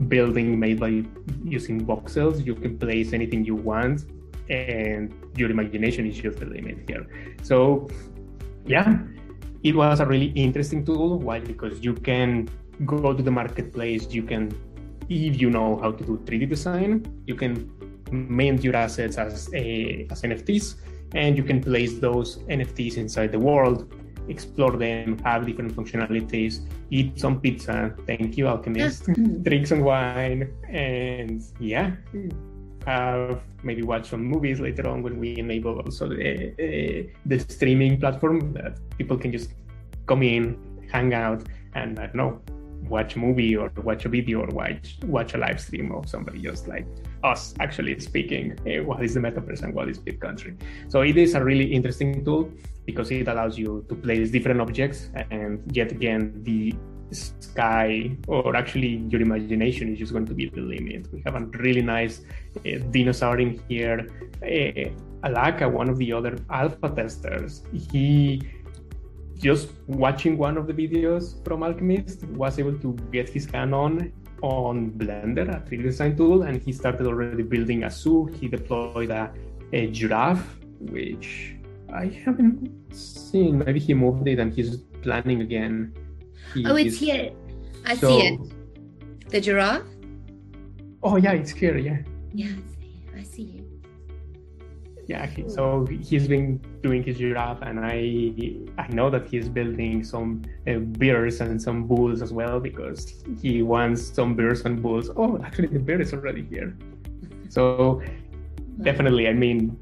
building 0.09 0.59
made 0.59 0.81
by 0.81 1.05
using 1.45 1.87
voxels. 1.87 2.45
You 2.45 2.55
can 2.55 2.77
place 2.77 3.13
anything 3.13 3.45
you 3.45 3.55
want 3.55 4.05
and 4.51 5.15
your 5.37 5.51
imagination 5.51 6.07
is 6.07 6.19
just 6.19 6.41
the 6.41 6.47
limit 6.47 6.79
here. 6.87 7.07
So, 7.43 7.89
yeah, 8.67 8.99
it 9.63 9.75
was 9.75 10.01
a 10.01 10.07
really 10.07 10.33
interesting 10.35 10.85
tool. 10.85 11.19
Why? 11.19 11.39
Because 11.41 11.81
you 11.81 11.95
can 11.95 12.49
go 12.85 13.13
to 13.13 13.23
the 13.23 13.31
marketplace, 13.31 14.09
you 14.11 14.23
can, 14.23 14.51
if 15.09 15.41
you 15.41 15.51
know 15.51 15.79
how 15.79 15.93
to 15.93 16.05
do 16.05 16.19
3D 16.25 16.49
design, 16.49 17.23
you 17.27 17.35
can 17.35 17.71
mint 18.11 18.65
your 18.65 18.75
assets 18.75 19.19
as 19.19 19.53
a, 19.55 20.07
as 20.11 20.23
NFTs, 20.23 20.77
and 21.15 21.37
you 21.37 21.45
can 21.45 21.63
place 21.63 21.99
those 21.99 22.39
NFTs 22.49 22.97
inside 22.97 23.33
the 23.33 23.39
world, 23.39 23.93
explore 24.29 24.77
them, 24.77 25.19
have 25.19 25.47
different 25.47 25.75
functionalities, 25.75 26.61
eat 26.91 27.19
some 27.19 27.41
pizza. 27.41 27.95
Thank 28.07 28.37
you, 28.37 28.49
Alchemist. 28.49 29.07
Drink 29.43 29.67
some 29.67 29.81
wine, 29.81 30.53
and 30.69 31.43
yeah, 31.61 31.91
hmm. 32.11 32.29
Have 32.87 33.43
maybe 33.63 33.83
watch 33.83 34.09
some 34.09 34.25
movies 34.25 34.59
later 34.59 34.89
on 34.89 35.03
when 35.03 35.19
we 35.19 35.37
enable 35.37 35.81
also 35.81 36.09
the, 36.09 36.53
uh, 36.53 37.11
the 37.27 37.39
streaming 37.39 38.01
platform 38.01 38.53
that 38.55 38.79
people 38.97 39.19
can 39.19 39.33
just 39.33 39.51
come 40.07 40.23
in, 40.23 40.59
hang 40.91 41.13
out, 41.13 41.43
and 41.75 41.99
I 41.99 42.07
don't 42.07 42.17
know, 42.17 42.41
watch 42.89 43.17
a 43.17 43.19
movie 43.19 43.57
or 43.57 43.71
watch 43.83 44.05
a 44.05 44.09
video 44.09 44.41
or 44.41 44.47
watch 44.49 44.99
watch 45.05 45.35
a 45.35 45.39
live 45.39 45.61
stream 45.61 45.93
of 45.93 46.09
somebody 46.09 46.41
just 46.41 46.67
like 46.67 46.87
us 47.23 47.55
actually 47.61 47.99
speaking 48.01 48.59
uh, 48.67 48.83
what 48.85 49.03
is 49.05 49.15
the 49.15 49.21
metaverse 49.21 49.63
and 49.63 49.75
what 49.75 49.89
is 49.89 49.99
BitCountry 49.99 50.57
So 50.89 51.03
it 51.03 51.17
is 51.17 51.35
a 51.35 51.45
really 51.45 51.67
interesting 51.67 52.25
tool 52.25 52.51
because 52.87 53.11
it 53.11 53.29
allows 53.29 53.59
you 53.59 53.85
to 53.89 53.95
place 53.95 54.31
different 54.31 54.61
objects 54.61 55.11
and 55.31 55.61
yet 55.77 55.93
again 55.93 56.43
the 56.43 56.75
sky 57.13 58.17
or 58.27 58.57
actually 58.57 58.97
your 59.09 59.21
imagination 59.21 59.93
is 59.93 59.99
just 59.99 60.13
going 60.13 60.27
to 60.27 60.35
be 60.35 60.49
the 60.49 60.61
limit. 60.61 61.13
We 61.13 61.23
have 61.27 61.35
a 61.35 61.45
really 61.65 61.83
nice 61.83 62.23
uh, 62.59 62.79
dinosaur 62.91 63.39
in 63.39 63.61
here. 63.69 64.09
Uh, 64.43 64.91
Alaka, 65.23 65.69
one 65.69 65.89
of 65.89 65.99
the 65.99 66.13
other 66.13 66.39
alpha 66.51 66.89
testers, 66.91 67.63
he 67.93 68.43
just 69.37 69.71
watching 69.87 70.37
one 70.37 70.57
of 70.57 70.67
the 70.67 70.73
videos 70.73 71.43
from 71.45 71.63
Alchemist 71.63 72.25
was 72.29 72.59
able 72.59 72.79
to 72.79 72.93
get 73.11 73.29
his 73.29 73.47
canon 73.47 74.13
on 74.43 74.91
Blender, 74.93 75.49
a 75.49 75.61
3D 75.69 75.83
design 75.83 76.17
tool, 76.17 76.43
and 76.43 76.63
he 76.63 76.73
started 76.73 77.07
already 77.07 77.43
building 77.43 77.85
a 77.85 77.91
zoo. 77.91 78.27
He 78.27 78.49
deployed 78.49 79.11
a, 79.11 79.33
a 79.73 79.87
giraffe, 79.89 80.57
which 80.81 81.57
I 81.93 82.07
haven't 82.07 82.95
seen. 82.95 83.59
Maybe 83.59 83.79
he 83.79 83.95
moved 83.95 84.27
it 84.29 84.39
and 84.39 84.53
he's 84.53 84.77
planning 85.03 85.41
again. 85.43 85.95
He 86.55 86.67
oh, 86.67 86.77
it's 86.77 86.97
here. 86.97 87.33
I 87.87 87.97
so, 87.97 88.09
see 88.09 88.27
it. 88.27 88.41
The 89.31 89.41
giraffe. 89.41 89.83
Oh 91.03 91.17
yeah, 91.17 91.33
it's 91.33 91.51
here. 91.51 91.77
Yeah. 91.77 91.99
Yeah, 92.33 92.53
I 93.17 93.23
see 93.23 93.43
you. 93.43 93.67
Yeah, 95.07 95.27
he, 95.27 95.49
so 95.49 95.87
he's 95.87 96.29
been 96.29 96.59
doing 96.83 97.03
his 97.03 97.19
giraffe, 97.19 97.63
and 97.63 97.81
I 97.81 97.99
I 98.79 98.87
know 98.89 99.11
that 99.11 99.27
he's 99.27 99.49
building 99.49 100.05
some 100.05 100.43
uh, 100.69 100.79
bears 100.79 101.41
and 101.41 101.61
some 101.61 101.87
bulls 101.87 102.23
as 102.23 102.33
well 102.33 102.61
because 102.61 103.25
he 103.41 103.63
wants 103.63 104.03
some 104.03 104.35
bears 104.35 104.63
and 104.63 104.81
bulls. 104.83 105.11
Oh, 105.17 105.41
actually, 105.43 105.69
the 105.69 105.81
bear 105.81 106.01
is 106.01 106.13
already 106.13 106.45
here. 106.45 106.77
So 107.49 108.03
definitely, 108.83 109.27
I 109.27 109.33
mean, 109.33 109.77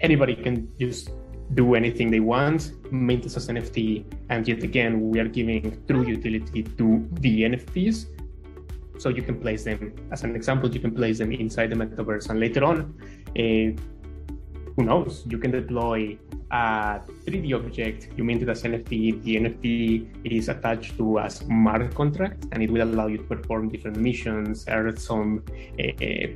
anybody 0.00 0.36
can 0.36 0.70
just 0.78 1.10
do 1.52 1.74
anything 1.74 2.10
they 2.10 2.20
want, 2.20 2.72
mint 2.90 3.22
this 3.22 3.36
as 3.36 3.48
NFT, 3.48 4.04
and 4.30 4.48
yet 4.48 4.62
again, 4.62 5.10
we 5.10 5.20
are 5.20 5.28
giving 5.28 5.82
true 5.86 6.06
utility 6.06 6.62
to 6.62 7.06
the 7.20 7.42
NFTs. 7.42 8.06
So 8.98 9.08
you 9.10 9.22
can 9.22 9.38
place 9.40 9.64
them, 9.64 9.94
as 10.10 10.24
an 10.24 10.34
example, 10.34 10.70
you 10.70 10.80
can 10.80 10.94
place 10.94 11.18
them 11.18 11.32
inside 11.32 11.70
the 11.70 11.76
metaverse, 11.76 12.30
and 12.30 12.40
later 12.40 12.64
on, 12.64 12.94
uh, 13.36 13.80
who 14.76 14.82
knows, 14.82 15.24
you 15.28 15.38
can 15.38 15.50
deploy 15.50 16.18
a 16.50 17.00
3D 17.26 17.54
object, 17.54 18.08
you 18.16 18.24
mint 18.24 18.42
it 18.42 18.48
as 18.48 18.62
NFT, 18.62 19.22
the 19.22 19.36
NFT 19.36 20.08
is 20.24 20.48
attached 20.48 20.96
to 20.96 21.18
a 21.18 21.30
smart 21.30 21.94
contract, 21.94 22.46
and 22.52 22.62
it 22.62 22.70
will 22.70 22.82
allow 22.82 23.06
you 23.06 23.18
to 23.18 23.24
perform 23.24 23.68
different 23.68 23.96
missions, 23.96 24.64
earn 24.68 24.96
some 24.96 25.44
uh, 25.78 26.26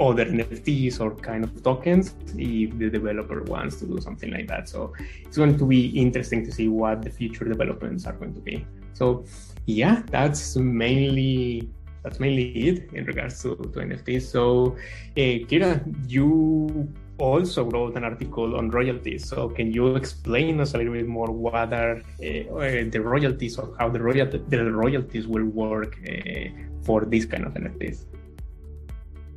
other 0.00 0.24
NFTs 0.24 1.00
or 1.00 1.14
kind 1.16 1.44
of 1.44 1.62
tokens 1.62 2.14
if 2.36 2.76
the 2.78 2.90
developer 2.90 3.42
wants 3.44 3.76
to 3.76 3.86
do 3.86 4.00
something 4.00 4.30
like 4.30 4.48
that. 4.48 4.68
So 4.68 4.92
it's 5.22 5.36
going 5.36 5.58
to 5.58 5.66
be 5.66 5.86
interesting 5.88 6.44
to 6.44 6.52
see 6.52 6.68
what 6.68 7.02
the 7.02 7.10
future 7.10 7.44
developments 7.44 8.06
are 8.06 8.12
going 8.12 8.34
to 8.34 8.40
be. 8.40 8.66
So 8.92 9.24
yeah, 9.66 10.02
that's 10.10 10.56
mainly 10.56 11.68
that's 12.02 12.20
mainly 12.20 12.50
it 12.68 12.92
in 12.92 13.06
regards 13.06 13.40
to, 13.42 13.56
to 13.56 13.78
NFTs. 13.78 14.22
So 14.22 14.76
uh, 15.16 15.46
Keira, 15.48 15.80
you 16.06 16.92
also 17.18 17.64
wrote 17.64 17.96
an 17.96 18.04
article 18.04 18.56
on 18.56 18.70
royalties. 18.70 19.26
So 19.26 19.48
can 19.48 19.72
you 19.72 19.94
explain 19.96 20.60
us 20.60 20.74
a 20.74 20.78
little 20.78 20.92
bit 20.92 21.06
more 21.06 21.30
what 21.30 21.72
are 21.72 21.96
uh, 21.96 22.02
the 22.18 23.00
royalties 23.02 23.58
or 23.58 23.74
how 23.78 23.88
the, 23.88 24.02
royal- 24.02 24.26
the 24.26 24.72
royalties 24.72 25.26
will 25.26 25.46
work 25.46 25.98
uh, 26.06 26.48
for 26.82 27.04
this 27.06 27.24
kind 27.24 27.44
of 27.46 27.54
NFTs? 27.54 28.04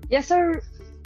Yeah, 0.10 0.22
so 0.22 0.56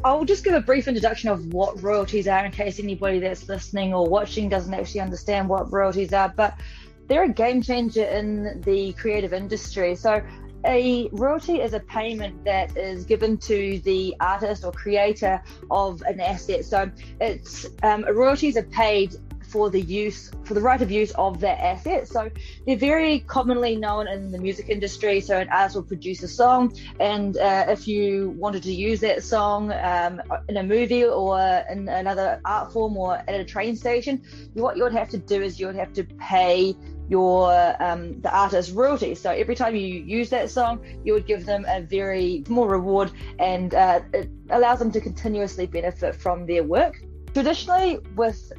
I'll 0.04 0.26
just 0.26 0.44
give 0.44 0.54
a 0.54 0.62
brief 0.62 0.88
introduction 0.88 1.30
of 1.30 1.54
what 1.54 1.82
royalties 1.82 2.28
are 2.28 2.46
in 2.46 2.52
case 2.52 2.80
anybody 2.80 3.20
that's 3.20 3.48
listening 3.48 3.94
or 3.94 4.08
watching 4.08 4.50
doesn't 4.50 4.74
actually 4.74 5.02
understand 5.02 5.50
what 5.50 5.72
royalties 5.72 6.14
are. 6.14 6.30
But 6.36 6.60
they're 7.08 7.24
a 7.24 7.30
game 7.30 7.62
changer 7.62 8.06
in 8.06 8.62
the 8.62 8.94
creative 8.94 9.34
industry. 9.34 9.96
So 9.96 10.22
a 10.66 11.10
royalty 11.12 11.62
is 11.62 11.74
a 11.74 11.80
payment 11.80 12.44
that 12.46 12.78
is 12.78 13.06
given 13.06 13.38
to 13.40 13.80
the 13.80 14.16
artist 14.20 14.64
or 14.64 14.72
creator 14.72 15.42
of 15.70 16.02
an 16.04 16.20
asset. 16.20 16.66
So 16.66 16.90
it's 17.20 17.66
um, 17.84 18.06
royalties 18.06 18.58
are 18.58 18.64
paid 18.64 19.16
for 19.52 19.70
the 19.70 19.82
use 19.82 20.32
for 20.46 20.54
the 20.54 20.62
right 20.62 20.82
of 20.82 20.90
use 20.92 21.12
of 21.12 21.40
that 21.42 21.60
asset. 21.60 22.08
So 22.08 22.30
they're 22.66 22.78
very 22.78 23.20
commonly 23.20 23.76
known 23.76 24.08
in 24.08 24.32
the 24.32 24.40
music 24.40 24.70
industry. 24.70 25.22
So 25.22 25.38
an 25.38 25.50
artist 25.50 25.76
will 25.76 25.84
produce 25.84 26.24
a 26.24 26.28
song, 26.28 26.74
and 27.00 27.38
uh, 27.38 27.66
if 27.70 27.88
you 27.88 28.30
wanted 28.38 28.64
to 28.64 28.72
use 28.72 29.00
that 29.02 29.24
song 29.24 29.72
um, 29.74 30.22
in 30.50 30.58
a 30.58 30.64
movie 30.64 31.06
or 31.06 31.40
in 31.70 31.90
another 31.90 32.42
art 32.46 32.72
form 32.74 32.98
or 32.98 33.16
at 33.16 33.40
a 33.40 33.46
train 33.46 33.76
station, 33.76 34.24
what 34.54 34.78
you 34.78 34.84
would 34.84 34.94
have 34.94 35.10
to 35.10 35.18
do 35.18 35.42
is 35.42 35.60
you 35.60 35.68
would 35.68 35.76
have 35.76 35.94
to 35.94 36.04
pay 36.04 36.76
your 37.10 37.52
um, 37.84 38.22
the 38.22 38.34
artist 38.34 38.74
royalties. 38.74 39.20
So 39.20 39.32
every 39.32 39.56
time 39.56 39.76
you 39.76 39.88
use 40.20 40.30
that 40.30 40.50
song, 40.50 40.80
you 41.04 41.14
would 41.14 41.28
give 41.28 41.46
them 41.46 41.66
a 41.68 41.82
very 41.82 42.44
small 42.48 42.68
reward, 42.68 43.12
and 43.38 43.76
uh, 43.76 44.02
it 44.14 44.30
allows 44.50 44.80
them 44.80 44.92
to 44.92 45.02
continuously 45.02 45.66
benefit 45.68 46.16
from 46.16 46.46
their 46.46 46.64
work. 46.64 47.04
Traditionally, 47.34 48.00
with 48.16 48.52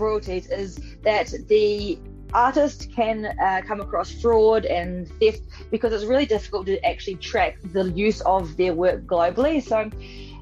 royalties 0.00 0.48
is 0.50 0.78
that 1.02 1.32
the 1.48 1.98
artist 2.32 2.90
can 2.94 3.26
uh, 3.26 3.62
come 3.66 3.80
across 3.80 4.10
fraud 4.10 4.64
and 4.64 5.08
theft 5.20 5.42
because 5.70 5.92
it's 5.92 6.04
really 6.04 6.26
difficult 6.26 6.66
to 6.66 6.84
actually 6.84 7.16
track 7.16 7.58
the 7.72 7.90
use 7.92 8.20
of 8.22 8.56
their 8.56 8.74
work 8.74 9.06
globally. 9.06 9.62
So, 9.62 9.90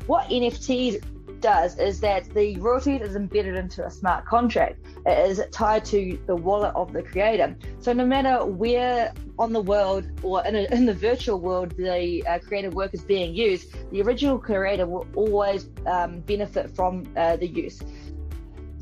what 0.06 0.28
NFTs 0.28 1.02
does 1.44 1.78
is 1.78 2.00
that 2.00 2.24
the 2.32 2.56
royalties 2.56 3.02
is 3.02 3.16
embedded 3.16 3.54
into 3.54 3.84
a 3.84 3.90
smart 3.90 4.24
contract. 4.24 4.78
It 5.04 5.30
is 5.30 5.42
tied 5.52 5.84
to 5.86 6.18
the 6.26 6.34
wallet 6.34 6.74
of 6.74 6.94
the 6.94 7.02
creator. 7.02 7.54
So 7.80 7.92
no 7.92 8.06
matter 8.06 8.46
where 8.46 9.12
on 9.38 9.52
the 9.52 9.60
world 9.60 10.06
or 10.22 10.42
in, 10.46 10.56
a, 10.56 10.62
in 10.74 10.86
the 10.86 10.94
virtual 10.94 11.38
world 11.38 11.76
the 11.76 12.26
uh, 12.26 12.38
creative 12.38 12.72
work 12.72 12.94
is 12.94 13.02
being 13.02 13.34
used, 13.34 13.74
the 13.90 14.00
original 14.00 14.38
creator 14.38 14.86
will 14.86 15.06
always 15.14 15.68
um, 15.86 16.20
benefit 16.20 16.74
from 16.74 17.04
uh, 17.14 17.36
the 17.36 17.46
use. 17.46 17.78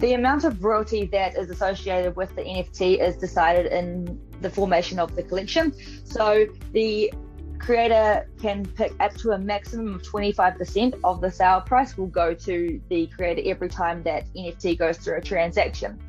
The 0.03 0.15
amount 0.15 0.43
of 0.43 0.65
royalty 0.65 1.07
that 1.13 1.37
is 1.37 1.49
associated 1.49 2.17
with 2.17 2.35
the 2.35 2.43
NFT 2.43 3.01
is 3.01 3.15
decided 3.15 3.67
in 3.67 4.21
the 4.41 4.51
formation 4.51 4.99
of 4.99 5.15
the 5.15 5.23
collection. 5.23 5.73
So 6.03 6.47
the 6.73 7.13
creator 7.61 8.29
can 8.41 8.67
pick 8.67 8.93
up 8.99 9.15
to 9.19 9.31
a 9.31 9.39
maximum 9.39 9.95
of 9.95 10.03
25% 10.03 10.99
of 11.05 11.21
the 11.21 11.31
sale 11.31 11.61
price 11.61 11.97
will 11.97 12.09
go 12.09 12.35
to 12.35 12.81
the 12.89 13.07
creator 13.17 13.43
every 13.49 13.69
time 13.69 14.03
that 14.03 14.27
NFT 14.35 14.77
goes 14.77 14.99
through 14.99 15.19
a 15.19 15.21
transaction. 15.21 16.01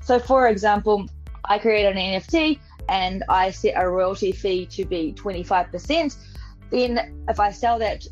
So, 0.00 0.18
for 0.18 0.48
example, 0.48 1.06
I 1.44 1.58
create 1.58 1.84
an 1.84 1.98
NFT 1.98 2.58
and 2.88 3.22
I 3.28 3.50
set 3.50 3.74
a 3.76 3.86
royalty 3.86 4.32
fee 4.32 4.64
to 4.64 4.86
be 4.86 5.12
25%. 5.12 6.16
Then, 6.70 7.22
if 7.28 7.38
I 7.38 7.52
sell 7.52 7.78
that 7.80 8.06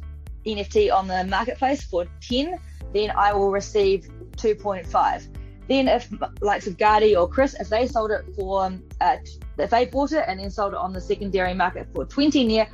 NFT 0.44 0.92
on 0.92 1.08
the 1.08 1.24
marketplace 1.24 1.82
for 1.82 2.04
10, 2.28 2.58
then 2.92 3.10
I 3.16 3.32
will 3.32 3.50
receive 3.50 4.06
2.5. 4.36 5.29
Then 5.70 5.86
if 5.86 6.12
likes 6.40 6.66
of 6.66 6.76
Gardi 6.76 7.16
or 7.16 7.28
Chris, 7.28 7.54
if 7.54 7.68
they 7.68 7.86
sold 7.86 8.10
it 8.10 8.24
for, 8.34 8.72
uh, 9.00 9.16
if 9.56 9.70
they 9.70 9.84
bought 9.84 10.10
it 10.10 10.24
and 10.26 10.40
then 10.40 10.50
sold 10.50 10.72
it 10.72 10.78
on 10.78 10.92
the 10.92 11.00
secondary 11.00 11.54
market 11.54 11.86
for 11.94 12.04
20 12.04 12.44
near, 12.44 12.66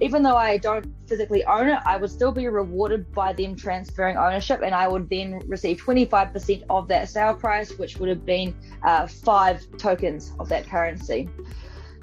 even 0.00 0.22
though 0.22 0.36
I 0.36 0.58
don't 0.58 0.86
physically 1.08 1.44
own 1.46 1.68
it, 1.68 1.80
I 1.84 1.96
would 1.96 2.10
still 2.12 2.30
be 2.30 2.46
rewarded 2.46 3.12
by 3.12 3.32
them 3.32 3.56
transferring 3.56 4.16
ownership, 4.16 4.60
and 4.62 4.72
I 4.72 4.86
would 4.86 5.10
then 5.10 5.40
receive 5.48 5.78
25% 5.78 6.62
of 6.70 6.86
that 6.86 7.08
sale 7.08 7.34
price, 7.34 7.76
which 7.76 7.96
would 7.96 8.08
have 8.08 8.24
been 8.24 8.54
uh, 8.84 9.08
five 9.08 9.66
tokens 9.76 10.32
of 10.38 10.48
that 10.50 10.64
currency. 10.68 11.28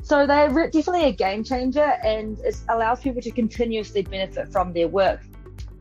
So 0.03 0.27
they're 0.27 0.49
definitely 0.49 1.05
a 1.05 1.13
game 1.13 1.45
changer, 1.45 1.93
and 2.03 2.37
it 2.39 2.57
allows 2.67 2.99
people 2.99 3.21
to 3.21 3.31
continuously 3.31 4.01
benefit 4.01 4.51
from 4.51 4.73
their 4.73 4.89
work, 4.89 5.21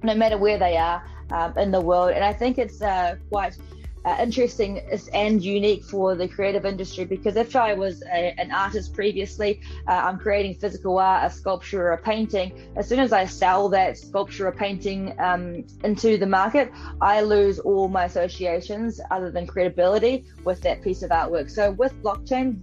no 0.05 0.15
matter 0.15 0.39
where 0.39 0.59
they 0.59 0.77
are 0.77 1.05
um, 1.33 1.59
in 1.59 1.73
the 1.73 1.81
world. 1.81 2.13
And 2.13 2.25
I 2.25 2.33
think 2.33 2.57
it's 2.57 2.81
uh, 2.81 3.17
quite 3.31 3.57
uh, 4.05 4.17
interesting 4.21 4.81
and 5.13 5.43
unique 5.43 5.85
for 5.85 6.15
the 6.15 6.27
creative 6.27 6.65
industry 6.65 7.05
because 7.05 7.37
if 7.37 7.55
I 7.55 7.75
was 7.75 8.03
a, 8.03 8.35
an 8.39 8.51
artist 8.51 8.95
previously, 8.95 9.61
uh, 9.87 9.93
I'm 9.93 10.19
creating 10.19 10.55
physical 10.55 10.99
art, 10.99 11.31
a 11.31 11.35
sculpture, 11.35 11.89
or 11.89 11.93
a 11.93 11.99
painting. 11.99 12.53
As 12.77 12.89
soon 12.89 12.99
as 12.99 13.13
I 13.13 13.27
sell 13.27 13.69
that 13.71 13.99
sculpture 13.99 14.49
or 14.49 14.53
painting 14.53 15.15
um, 15.19 15.65
into 15.85 16.17
the 16.17 16.27
market, 16.27 16.73
I 17.01 17.21
lose 17.21 17.59
all 17.59 17.89
my 17.89 18.05
associations 18.05 19.01
other 19.11 19.31
than 19.31 19.47
credibility 19.47 20.25
with 20.45 20.61
that 20.63 20.83
piece 20.83 21.03
of 21.03 21.11
artwork. 21.11 21.51
So 21.51 21.73
with 21.73 21.95
blockchain, 22.03 22.59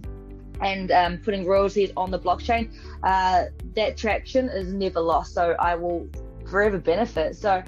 and 0.60 0.90
um, 0.90 1.18
putting 1.18 1.46
royalties 1.46 1.92
on 1.96 2.10
the 2.10 2.18
blockchain, 2.18 2.72
uh, 3.04 3.44
that 3.74 3.96
traction 3.96 4.48
is 4.48 4.72
never 4.72 4.98
lost. 4.98 5.32
So 5.32 5.54
I 5.60 5.76
will 5.76 6.08
forever 6.48 6.78
benefit. 6.78 7.36
So 7.36 7.62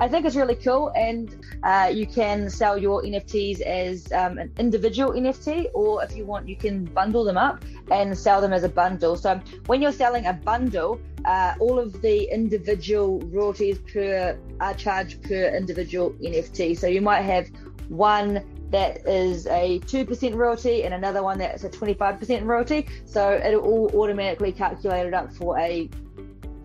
I 0.00 0.08
think 0.08 0.24
it's 0.24 0.34
really 0.34 0.54
cool, 0.54 0.90
and 0.96 1.44
uh, 1.62 1.92
you 1.92 2.06
can 2.06 2.48
sell 2.48 2.78
your 2.78 3.02
NFTs 3.02 3.60
as 3.60 4.10
um, 4.12 4.38
an 4.38 4.50
individual 4.58 5.12
NFT, 5.12 5.66
or 5.74 6.02
if 6.02 6.16
you 6.16 6.24
want, 6.24 6.48
you 6.48 6.56
can 6.56 6.86
bundle 6.86 7.22
them 7.22 7.36
up 7.36 7.62
and 7.90 8.16
sell 8.16 8.40
them 8.40 8.54
as 8.54 8.64
a 8.64 8.68
bundle. 8.70 9.14
So 9.14 9.38
when 9.66 9.82
you're 9.82 9.92
selling 9.92 10.24
a 10.24 10.32
bundle, 10.32 10.98
uh, 11.26 11.54
all 11.60 11.78
of 11.78 12.00
the 12.00 12.32
individual 12.32 13.20
royalties 13.26 13.76
per 13.92 14.38
are 14.58 14.72
charged 14.72 15.22
per 15.22 15.54
individual 15.54 16.12
NFT. 16.12 16.78
So 16.78 16.86
you 16.86 17.02
might 17.02 17.20
have 17.20 17.50
one 17.90 18.42
that 18.70 19.06
is 19.06 19.46
a 19.48 19.80
2% 19.80 20.34
royalty 20.34 20.84
and 20.84 20.94
another 20.94 21.22
one 21.22 21.38
that's 21.38 21.64
a 21.64 21.68
25% 21.68 22.46
royalty. 22.46 22.86
So 23.04 23.32
it'll 23.32 23.60
all 23.60 23.90
automatically 24.00 24.52
calculated 24.52 25.12
up 25.12 25.30
for 25.34 25.58
a 25.58 25.90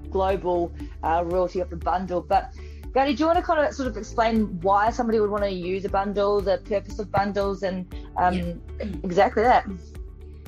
global 0.10 0.72
uh, 1.04 1.24
royalty 1.26 1.60
of 1.60 1.70
the 1.70 1.76
bundle. 1.76 2.22
But 2.22 2.54
Gardi, 2.96 3.16
do 3.18 3.24
you 3.24 3.26
want 3.26 3.38
to 3.38 3.44
kind 3.44 3.60
of 3.60 3.74
sort 3.74 3.90
of 3.90 3.98
explain 3.98 4.60
why 4.62 4.90
somebody 4.90 5.20
would 5.20 5.30
want 5.30 5.44
to 5.44 5.50
use 5.50 5.84
a 5.84 5.90
bundle, 5.90 6.40
the 6.40 6.60
purpose 6.60 6.98
of 6.98 7.12
bundles, 7.12 7.64
and 7.64 7.94
um, 8.16 8.34
yeah. 8.34 8.86
exactly 9.04 9.44
that? 9.44 9.68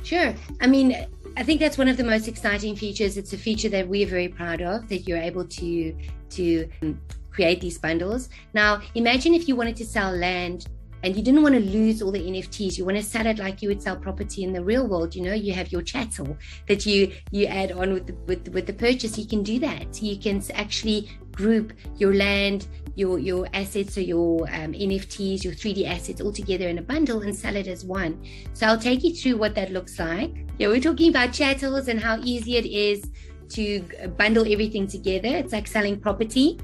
Sure. 0.01 0.33
I 0.61 0.67
mean, 0.67 0.95
I 1.35 1.43
think 1.43 1.59
that's 1.59 1.77
one 1.77 1.89
of 1.89 1.97
the 1.97 2.05
most 2.05 2.29
exciting 2.29 2.77
features. 2.77 3.17
It's 3.17 3.33
a 3.33 3.37
feature 3.37 3.67
that 3.69 3.85
we're 3.85 4.07
very 4.07 4.29
proud 4.29 4.61
of 4.61 4.87
that 4.87 5.09
you're 5.09 5.17
able 5.17 5.43
to 5.43 5.93
to 6.29 6.69
um, 6.81 7.01
create 7.31 7.59
these 7.59 7.77
bundles. 7.77 8.29
Now, 8.53 8.81
imagine 8.95 9.33
if 9.33 9.49
you 9.49 9.57
wanted 9.57 9.75
to 9.75 9.85
sell 9.85 10.15
land 10.15 10.67
and 11.03 11.15
you 11.15 11.21
didn't 11.21 11.43
want 11.43 11.55
to 11.55 11.61
lose 11.61 12.01
all 12.01 12.11
the 12.11 12.19
NFTs. 12.19 12.77
You 12.77 12.85
want 12.85 12.97
to 12.97 13.03
sell 13.03 13.25
it 13.27 13.37
like 13.37 13.61
you 13.61 13.69
would 13.69 13.81
sell 13.81 13.95
property 13.95 14.43
in 14.43 14.53
the 14.53 14.63
real 14.63 14.87
world. 14.87 15.15
You 15.15 15.23
know, 15.23 15.33
you 15.33 15.53
have 15.53 15.71
your 15.71 15.81
chattel 15.81 16.37
that 16.67 16.85
you 16.85 17.11
you 17.31 17.45
add 17.45 17.71
on 17.71 17.93
with 17.93 18.07
the, 18.07 18.13
with 18.25 18.47
with 18.49 18.65
the 18.65 18.73
purchase. 18.73 19.17
You 19.17 19.27
can 19.27 19.43
do 19.43 19.59
that. 19.59 20.01
You 20.01 20.17
can 20.17 20.43
actually 20.53 21.09
group 21.31 21.73
your 21.97 22.15
land, 22.15 22.67
your 22.95 23.19
your 23.19 23.47
assets 23.53 23.97
or 23.97 24.01
your 24.01 24.47
um, 24.53 24.73
NFTs, 24.73 25.43
your 25.43 25.53
3D 25.53 25.87
assets 25.87 26.19
all 26.19 26.31
together 26.31 26.67
in 26.67 26.79
a 26.79 26.81
bundle 26.81 27.21
and 27.21 27.35
sell 27.35 27.55
it 27.55 27.67
as 27.67 27.85
one. 27.85 28.23
So 28.53 28.65
I'll 28.65 28.79
take 28.79 29.03
you 29.03 29.13
through 29.13 29.37
what 29.37 29.53
that 29.55 29.71
looks 29.71 29.99
like. 29.99 30.31
Yeah, 30.57 30.69
we're 30.69 30.81
talking 30.81 31.09
about 31.09 31.31
chattels 31.31 31.87
and 31.87 31.99
how 31.99 32.19
easy 32.23 32.57
it 32.57 32.65
is 32.65 33.09
to 33.49 33.81
bundle 34.17 34.51
everything 34.51 34.87
together. 34.87 35.29
It's 35.29 35.53
like 35.53 35.67
selling 35.67 35.99
property. 35.99 36.59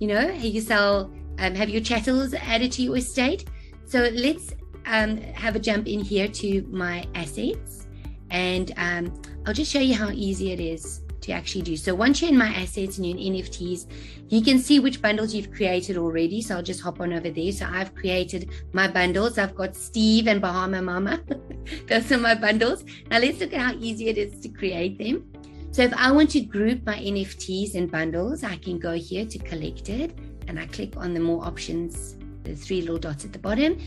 You 0.00 0.08
know, 0.08 0.30
you 0.30 0.60
sell 0.60 1.12
um, 1.38 1.54
have 1.54 1.68
your 1.70 1.80
chattels 1.80 2.34
added 2.34 2.72
to 2.72 2.82
your 2.82 2.96
estate 2.96 3.44
so 3.88 4.10
let's 4.12 4.52
um, 4.84 5.16
have 5.16 5.56
a 5.56 5.58
jump 5.58 5.88
in 5.88 6.00
here 6.00 6.28
to 6.28 6.62
my 6.70 7.06
assets 7.14 7.86
and 8.30 8.72
um, 8.76 9.22
I'll 9.46 9.54
just 9.54 9.72
show 9.72 9.80
you 9.80 9.94
how 9.94 10.10
easy 10.10 10.52
it 10.52 10.60
is 10.60 11.00
to 11.22 11.32
actually 11.32 11.62
do. 11.62 11.74
So 11.74 11.94
once 11.94 12.20
you're 12.20 12.30
in 12.30 12.36
my 12.36 12.48
assets 12.48 12.98
and 12.98 13.06
you're 13.06 13.16
in 13.16 13.42
NFTs, 13.42 13.86
you 14.28 14.42
can 14.42 14.58
see 14.58 14.78
which 14.78 15.00
bundles 15.00 15.34
you've 15.34 15.50
created 15.50 15.96
already. 15.96 16.42
So 16.42 16.56
I'll 16.56 16.62
just 16.62 16.82
hop 16.82 17.00
on 17.00 17.14
over 17.14 17.30
there. 17.30 17.50
So 17.50 17.66
I've 17.66 17.94
created 17.94 18.50
my 18.74 18.88
bundles. 18.88 19.38
I've 19.38 19.54
got 19.54 19.74
Steve 19.74 20.28
and 20.28 20.42
Bahama 20.42 20.82
Mama. 20.82 21.22
Those 21.88 22.12
are 22.12 22.18
my 22.18 22.34
bundles. 22.34 22.84
Now 23.10 23.20
let's 23.20 23.40
look 23.40 23.54
at 23.54 23.60
how 23.60 23.72
easy 23.80 24.08
it 24.08 24.18
is 24.18 24.38
to 24.40 24.50
create 24.50 24.98
them. 24.98 25.32
So 25.70 25.82
if 25.82 25.94
I 25.94 26.12
want 26.12 26.28
to 26.32 26.40
group 26.40 26.84
my 26.84 26.98
NFTs 26.98 27.74
and 27.74 27.90
bundles, 27.90 28.44
I 28.44 28.56
can 28.56 28.78
go 28.78 28.92
here 28.92 29.24
to 29.24 29.38
collected 29.38 30.20
and 30.46 30.60
I 30.60 30.66
click 30.66 30.98
on 30.98 31.14
the 31.14 31.20
more 31.20 31.42
options 31.42 32.17
the 32.44 32.54
three 32.54 32.80
little 32.80 32.98
dots 32.98 33.24
at 33.24 33.32
the 33.32 33.38
bottom 33.38 33.78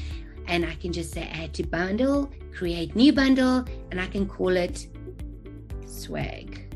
and 0.47 0.65
I 0.65 0.75
can 0.75 0.91
just 0.91 1.13
say 1.13 1.29
add 1.33 1.53
to 1.55 1.63
bundle, 1.63 2.31
create 2.53 2.95
new 2.95 3.13
bundle, 3.13 3.65
and 3.91 4.01
I 4.01 4.07
can 4.07 4.27
call 4.27 4.49
it 4.49 4.87
swag. 5.85 6.67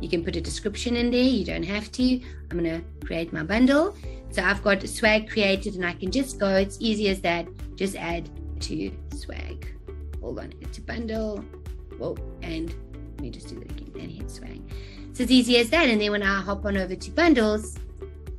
You 0.00 0.08
can 0.08 0.24
put 0.24 0.36
a 0.36 0.40
description 0.40 0.96
in 0.96 1.10
there, 1.10 1.22
you 1.22 1.44
don't 1.44 1.62
have 1.62 1.90
to. 1.92 2.20
I'm 2.50 2.58
going 2.58 2.64
to 2.64 3.06
create 3.06 3.32
my 3.32 3.42
bundle. 3.42 3.96
So 4.30 4.42
I've 4.42 4.62
got 4.62 4.86
swag 4.88 5.30
created 5.30 5.76
and 5.76 5.86
I 5.86 5.94
can 5.94 6.10
just 6.10 6.38
go, 6.38 6.48
it's 6.48 6.76
easy 6.80 7.08
as 7.08 7.20
that, 7.20 7.46
just 7.76 7.96
add 7.96 8.28
to 8.60 8.92
swag. 9.14 9.72
Hold 10.20 10.40
on, 10.40 10.52
add 10.62 10.72
to 10.72 10.80
bundle. 10.80 11.44
Whoa, 11.98 12.16
and 12.42 12.74
let 13.12 13.20
me 13.20 13.30
just 13.30 13.48
do 13.48 13.60
that 13.60 13.70
again 13.70 13.92
and 14.00 14.10
hit 14.10 14.30
swag. 14.30 14.60
So 15.12 15.22
it's 15.22 15.32
easy 15.32 15.58
as 15.58 15.70
that. 15.70 15.88
And 15.88 16.00
then 16.00 16.10
when 16.10 16.24
I 16.24 16.40
hop 16.40 16.64
on 16.64 16.76
over 16.76 16.96
to 16.96 17.10
bundles, 17.12 17.76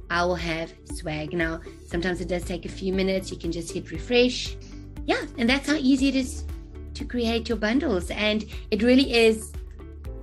I 0.09 0.23
will 0.25 0.35
have 0.35 0.73
swag. 0.93 1.33
Now, 1.33 1.61
sometimes 1.87 2.21
it 2.21 2.27
does 2.27 2.43
take 2.43 2.65
a 2.65 2.69
few 2.69 2.93
minutes. 2.93 3.31
You 3.31 3.37
can 3.37 3.51
just 3.51 3.71
hit 3.73 3.91
refresh. 3.91 4.55
Yeah, 5.05 5.25
and 5.37 5.49
that's 5.49 5.67
how 5.67 5.75
easy 5.75 6.09
it 6.09 6.15
is 6.15 6.45
to 6.93 7.05
create 7.05 7.49
your 7.49 7.57
bundles. 7.57 8.09
And 8.11 8.45
it 8.71 8.81
really 8.81 9.13
is 9.13 9.53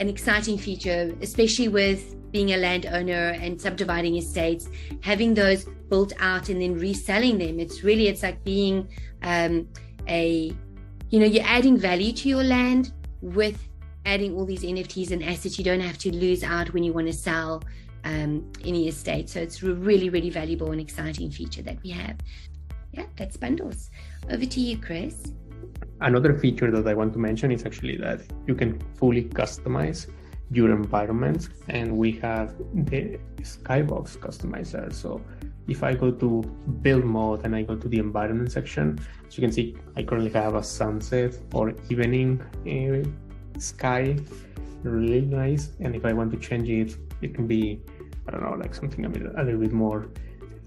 an 0.01 0.09
exciting 0.09 0.59
feature, 0.59 1.15
especially 1.21 1.69
with 1.69 2.17
being 2.33 2.53
a 2.53 2.57
landowner 2.57 3.37
and 3.41 3.61
subdividing 3.61 4.17
estates, 4.17 4.69
having 5.03 5.35
those 5.35 5.67
built 5.91 6.13
out 6.19 6.49
and 6.49 6.61
then 6.61 6.75
reselling 6.75 7.39
them. 7.39 7.61
It's 7.61 7.85
really, 7.85 8.09
it's 8.09 8.23
like 8.23 8.43
being 8.43 8.89
um, 9.23 9.69
a, 10.09 10.53
you 11.11 11.21
know, 11.21 11.27
you're 11.27 11.45
adding 11.45 11.77
value 11.77 12.13
to 12.13 12.29
your 12.29 12.43
land 12.43 12.93
with 13.21 13.69
adding 14.07 14.35
all 14.35 14.47
these 14.47 14.63
NFTs 14.63 15.11
and 15.11 15.23
assets. 15.23 15.59
You 15.59 15.65
don't 15.65 15.81
have 15.81 15.99
to 15.99 16.15
lose 16.15 16.43
out 16.43 16.73
when 16.73 16.83
you 16.83 16.93
want 16.93 17.07
to 17.09 17.13
sell 17.13 17.63
um, 18.05 18.51
any 18.65 18.89
estate. 18.89 19.29
So 19.29 19.41
it's 19.41 19.63
a 19.63 19.75
really, 19.75 20.09
really 20.11 20.31
valuable 20.31 20.71
and 20.73 20.81
exciting 20.81 21.31
feature 21.31 21.63
that 21.63 21.83
we 21.83 21.91
have. 21.91 22.17
Yeah, 22.93 23.07
that's 23.17 23.37
bundles. 23.37 23.91
Over 24.31 24.45
to 24.45 24.61
you, 24.61 24.77
Chris. 24.79 25.33
Another 26.01 26.35
feature 26.35 26.71
that 26.71 26.87
I 26.87 26.95
want 26.95 27.13
to 27.15 27.19
mention 27.19 27.53
is 27.53 27.65
actually 27.65 27.97
that 27.99 28.21
you 28.47 28.55
can 28.55 28.81
fully 28.97 29.25
customize 29.25 30.09
your 30.53 30.71
environment 30.71 31.49
and 31.69 31.97
we 31.97 32.13
have 32.13 32.55
the 32.75 33.19
skybox 33.41 34.19
customizer 34.19 34.93
so 34.93 35.21
if 35.67 35.83
i 35.83 35.95
go 35.95 36.11
to 36.11 36.43
build 36.83 37.05
mode 37.05 37.45
and 37.45 37.57
i 37.57 37.63
go 37.63 37.75
to 37.75 37.89
the 37.89 37.99
environment 37.99 38.53
section 38.53 38.99
as 39.27 39.39
you 39.39 39.41
can 39.41 39.51
see 39.51 39.75
i 39.97 40.03
currently 40.03 40.31
have 40.31 40.55
a 40.55 40.63
sunset 40.63 41.33
or 41.55 41.73
evening 41.89 42.41
uh, 42.67 43.03
sky 43.59 44.17
really 44.83 45.23
nice 45.23 45.71
and 45.81 45.97
if 45.97 46.05
i 46.05 46.13
want 46.13 46.31
to 46.31 46.37
change 46.37 46.69
it 46.69 46.97
it 47.23 47.35
can 47.35 47.47
be 47.47 47.81
I 48.27 48.31
don't 48.31 48.43
know, 48.43 48.55
like 48.55 48.75
something 48.75 49.05
a, 49.05 49.09
bit, 49.09 49.23
a 49.37 49.43
little 49.43 49.61
bit 49.61 49.73
more 49.73 50.09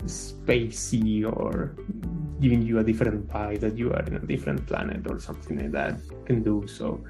spacey 0.05 1.25
or 1.25 1.75
giving 2.41 2.61
you 2.61 2.79
a 2.79 2.83
different 2.83 3.27
vibe 3.27 3.59
that 3.61 3.77
you 3.77 3.91
are 3.93 4.03
in 4.03 4.15
a 4.15 4.19
different 4.19 4.65
planet 4.67 5.09
or 5.09 5.19
something 5.19 5.57
like 5.57 5.71
that 5.71 5.99
can 6.25 6.43
do. 6.43 6.67
So 6.67 7.03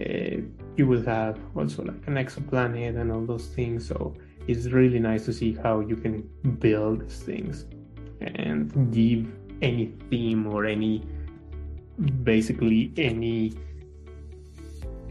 uh, 0.00 0.40
you 0.76 0.86
will 0.86 1.02
have 1.02 1.38
also 1.54 1.84
like 1.84 2.06
an 2.06 2.14
exoplanet 2.14 2.98
and 2.98 3.12
all 3.12 3.24
those 3.24 3.46
things. 3.46 3.86
So 3.86 4.14
it's 4.48 4.66
really 4.66 4.98
nice 4.98 5.26
to 5.26 5.32
see 5.32 5.54
how 5.54 5.80
you 5.80 5.96
can 5.96 6.28
build 6.58 7.10
things 7.10 7.66
and 8.20 8.92
give 8.92 9.30
any 9.62 9.92
theme 10.08 10.46
or 10.46 10.64
any 10.64 11.04
basically 12.22 12.92
any 12.96 13.52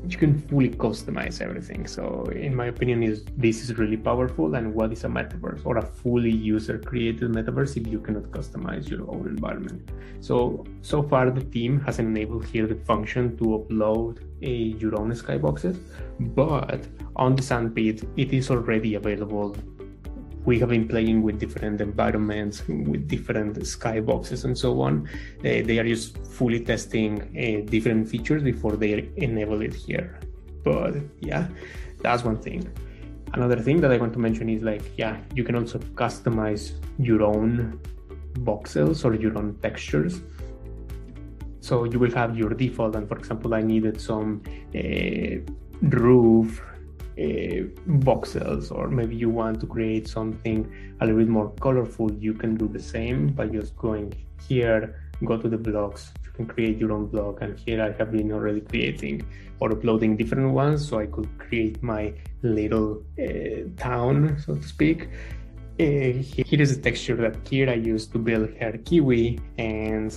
you 0.08 0.18
can 0.18 0.40
fully 0.40 0.70
customize 0.70 1.42
everything. 1.42 1.86
So 1.88 2.26
in 2.34 2.56
my 2.56 2.68
opinion, 2.68 3.04
is 3.04 3.26
this 3.38 3.64
is 3.64 3.78
really 3.78 3.98
powerful. 3.98 4.56
And 4.56 4.74
what 4.74 4.92
is 4.92 5.04
a 5.04 5.08
metaverse 5.08 5.66
or 5.66 5.78
a 5.78 5.82
fully 5.82 6.32
user 6.32 6.78
created 6.78 7.32
metaverse 7.32 7.78
if 7.78 7.88
you 7.88 8.00
cannot 8.00 8.24
customize 8.32 8.90
your 8.90 9.10
own 9.10 9.28
environment? 9.28 9.92
So 10.22 10.66
so 10.82 11.04
far 11.04 11.30
the 11.32 11.44
team 11.44 11.80
has 11.82 12.00
enabled 12.00 12.46
here 12.46 12.68
the 12.68 12.76
function 12.76 13.38
to 13.38 13.44
upload 13.60 14.20
a, 14.42 14.52
your 14.52 15.00
own 15.00 15.12
skyboxes, 15.12 15.78
but 16.20 16.88
on 17.16 17.36
the 17.36 17.42
Sandpit 17.42 18.08
it 18.18 18.34
is 18.34 18.50
already 18.50 18.96
available 18.96 19.56
we 20.45 20.58
have 20.60 20.69
been 20.69 20.88
playing 20.88 21.21
with 21.21 21.39
different 21.39 21.82
environments, 21.82 22.67
with 22.67 23.08
different 23.08 23.58
skyboxes 23.60 24.45
and 24.45 24.58
so 24.58 24.82
on. 24.82 25.08
Uh, 25.39 25.62
they 25.67 25.80
are 25.80 25.84
just 25.84 26.17
fully 26.25 26.63
testing 26.63 27.21
uh, 27.21 27.69
different 27.69 28.08
features 28.08 28.41
before 28.43 28.75
they 28.78 29.10
enable 29.17 29.62
it 29.62 29.73
here. 29.73 30.19
But 30.63 30.95
yeah, 31.19 31.47
that's 32.02 32.23
one 32.23 32.38
thing. 32.38 32.67
Another 33.34 33.58
thing 33.58 33.80
that 33.82 33.91
I 33.91 33.97
want 33.97 34.13
to 34.13 34.19
mention 34.19 34.49
is 34.49 34.63
like, 34.63 34.82
yeah, 34.97 35.17
you 35.36 35.43
can 35.43 35.56
also 35.56 35.78
customize 35.78 36.71
your 36.97 37.21
own 37.23 37.80
voxels 38.39 39.06
or 39.06 39.13
your 39.13 39.38
own 39.38 39.58
textures. 39.62 40.21
So 41.60 41.84
you 41.84 41.99
will 41.99 42.12
have 42.12 42.38
your 42.38 42.49
default, 42.52 42.95
and 42.95 43.08
for 43.08 43.17
example, 43.17 43.54
I 43.54 43.62
needed 43.62 44.02
some 44.02 44.41
uh, 44.73 45.52
roof 45.82 46.62
voxels 47.88 48.72
or 48.72 48.88
maybe 48.88 49.16
you 49.16 49.30
want 49.30 49.60
to 49.60 49.68
create 49.68 50.08
something 50.08 50.72
a 51.02 51.06
little 51.06 51.20
bit 51.20 51.28
more 51.28 51.50
colorful 51.62 52.12
you 52.14 52.34
can 52.34 52.56
do 52.56 52.68
the 52.68 52.80
same 52.80 53.28
by 53.28 53.46
just 53.48 53.76
going 53.78 54.14
here 54.48 54.96
go 55.26 55.38
to 55.38 55.50
the 55.50 55.58
blocks. 55.58 56.14
You 56.24 56.32
can 56.32 56.46
create 56.46 56.78
your 56.78 56.94
own 56.94 57.08
block 57.08 57.42
and 57.42 57.60
here 57.60 57.82
i 57.84 57.92
have 57.92 58.12
been 58.12 58.32
already 58.32 58.62
creating 58.62 59.26
or 59.60 59.72
uploading 59.74 60.16
different 60.16 60.52
ones 60.54 60.88
so 60.88 61.00
i 61.00 61.06
could 61.06 61.28
create 61.38 61.84
my 61.84 62.14
little 62.44 63.04
uh, 63.22 63.68
town 63.76 64.38
so 64.40 64.56
to 64.56 64.64
speak 64.64 65.10
here 65.80 66.62
is 66.62 66.76
the 66.76 66.82
texture 66.82 67.15
that 67.15 67.46
Keira 67.46 67.74
used 67.74 68.12
to 68.12 68.20
build 68.20 68.50
her 68.60 68.74
kiwi, 68.84 69.39
and 69.58 70.13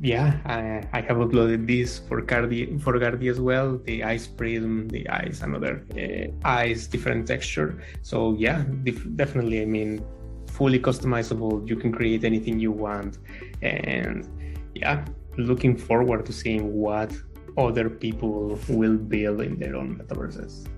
yeah, 0.00 0.38
I, 0.44 0.86
I 0.96 1.00
have 1.00 1.16
uploaded 1.16 1.66
this 1.66 1.98
for 1.98 2.22
Cardi 2.22 2.78
for 2.78 2.92
Gardi 2.98 3.28
as 3.28 3.40
well. 3.40 3.78
The 3.78 4.04
ice 4.04 4.28
prism, 4.28 4.86
the 4.88 5.08
ice, 5.08 5.42
another 5.42 5.84
uh, 5.98 6.30
ice, 6.48 6.86
different 6.86 7.26
texture. 7.26 7.82
So 8.02 8.36
yeah, 8.38 8.62
def- 8.84 9.16
definitely. 9.16 9.60
I 9.62 9.64
mean, 9.64 10.04
fully 10.46 10.78
customizable. 10.78 11.68
You 11.68 11.74
can 11.74 11.90
create 11.90 12.22
anything 12.22 12.60
you 12.60 12.70
want, 12.70 13.18
and 13.62 14.28
yeah, 14.76 15.04
looking 15.36 15.76
forward 15.76 16.26
to 16.26 16.32
seeing 16.32 16.74
what 16.74 17.12
other 17.58 17.90
people 17.90 18.56
will 18.68 18.96
build 18.96 19.40
in 19.40 19.58
their 19.58 19.74
own 19.74 19.98
metaverses. 19.98 20.68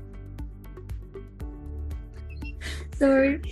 Sorry 2.97 3.43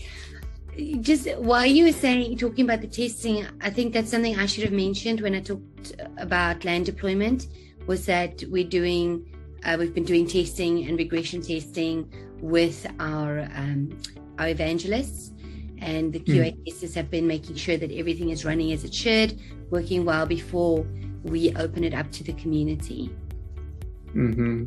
just 1.01 1.29
while 1.39 1.67
you 1.67 1.85
were 1.85 1.93
saying 1.93 2.37
talking 2.37 2.65
about 2.65 2.81
the 2.81 2.87
testing 2.87 3.47
i 3.61 3.71
think 3.71 3.93
that's 3.93 4.11
something 4.11 4.39
i 4.39 4.47
should 4.47 4.65
have 4.65 4.73
mentioned 4.73 5.21
when 5.21 5.35
i 5.35 5.41
talked 5.41 5.93
about 6.19 6.65
land 6.65 6.87
deployment 6.87 7.49
was 7.87 8.07
that 8.07 8.43
we're 8.49 8.65
doing 8.65 9.27
uh, 9.65 9.77
we've 9.79 9.95
been 9.95 10.05
doing 10.05 10.27
testing 10.27 10.87
and 10.89 10.99
regression 10.99 11.43
testing 11.43 12.11
with 12.41 12.87
our 12.99 13.41
um, 13.55 13.97
our 14.39 14.49
evangelists 14.49 15.33
and 15.79 16.13
the 16.13 16.21
qa 16.21 16.53
mm. 16.53 16.65
testers 16.65 16.95
have 16.95 17.11
been 17.11 17.27
making 17.27 17.57
sure 17.57 17.77
that 17.77 17.91
everything 17.93 18.31
is 18.31 18.45
running 18.45 18.73
as 18.73 18.85
it 18.85 18.95
should 18.95 19.41
working 19.71 20.05
well 20.05 20.27
before 20.27 20.87
we 21.25 21.55
open 21.57 21.85
it 21.85 21.95
up 21.95 22.11
to 22.13 22.23
the 22.23 22.33
community 22.35 23.11
mm-hmm. 24.15 24.65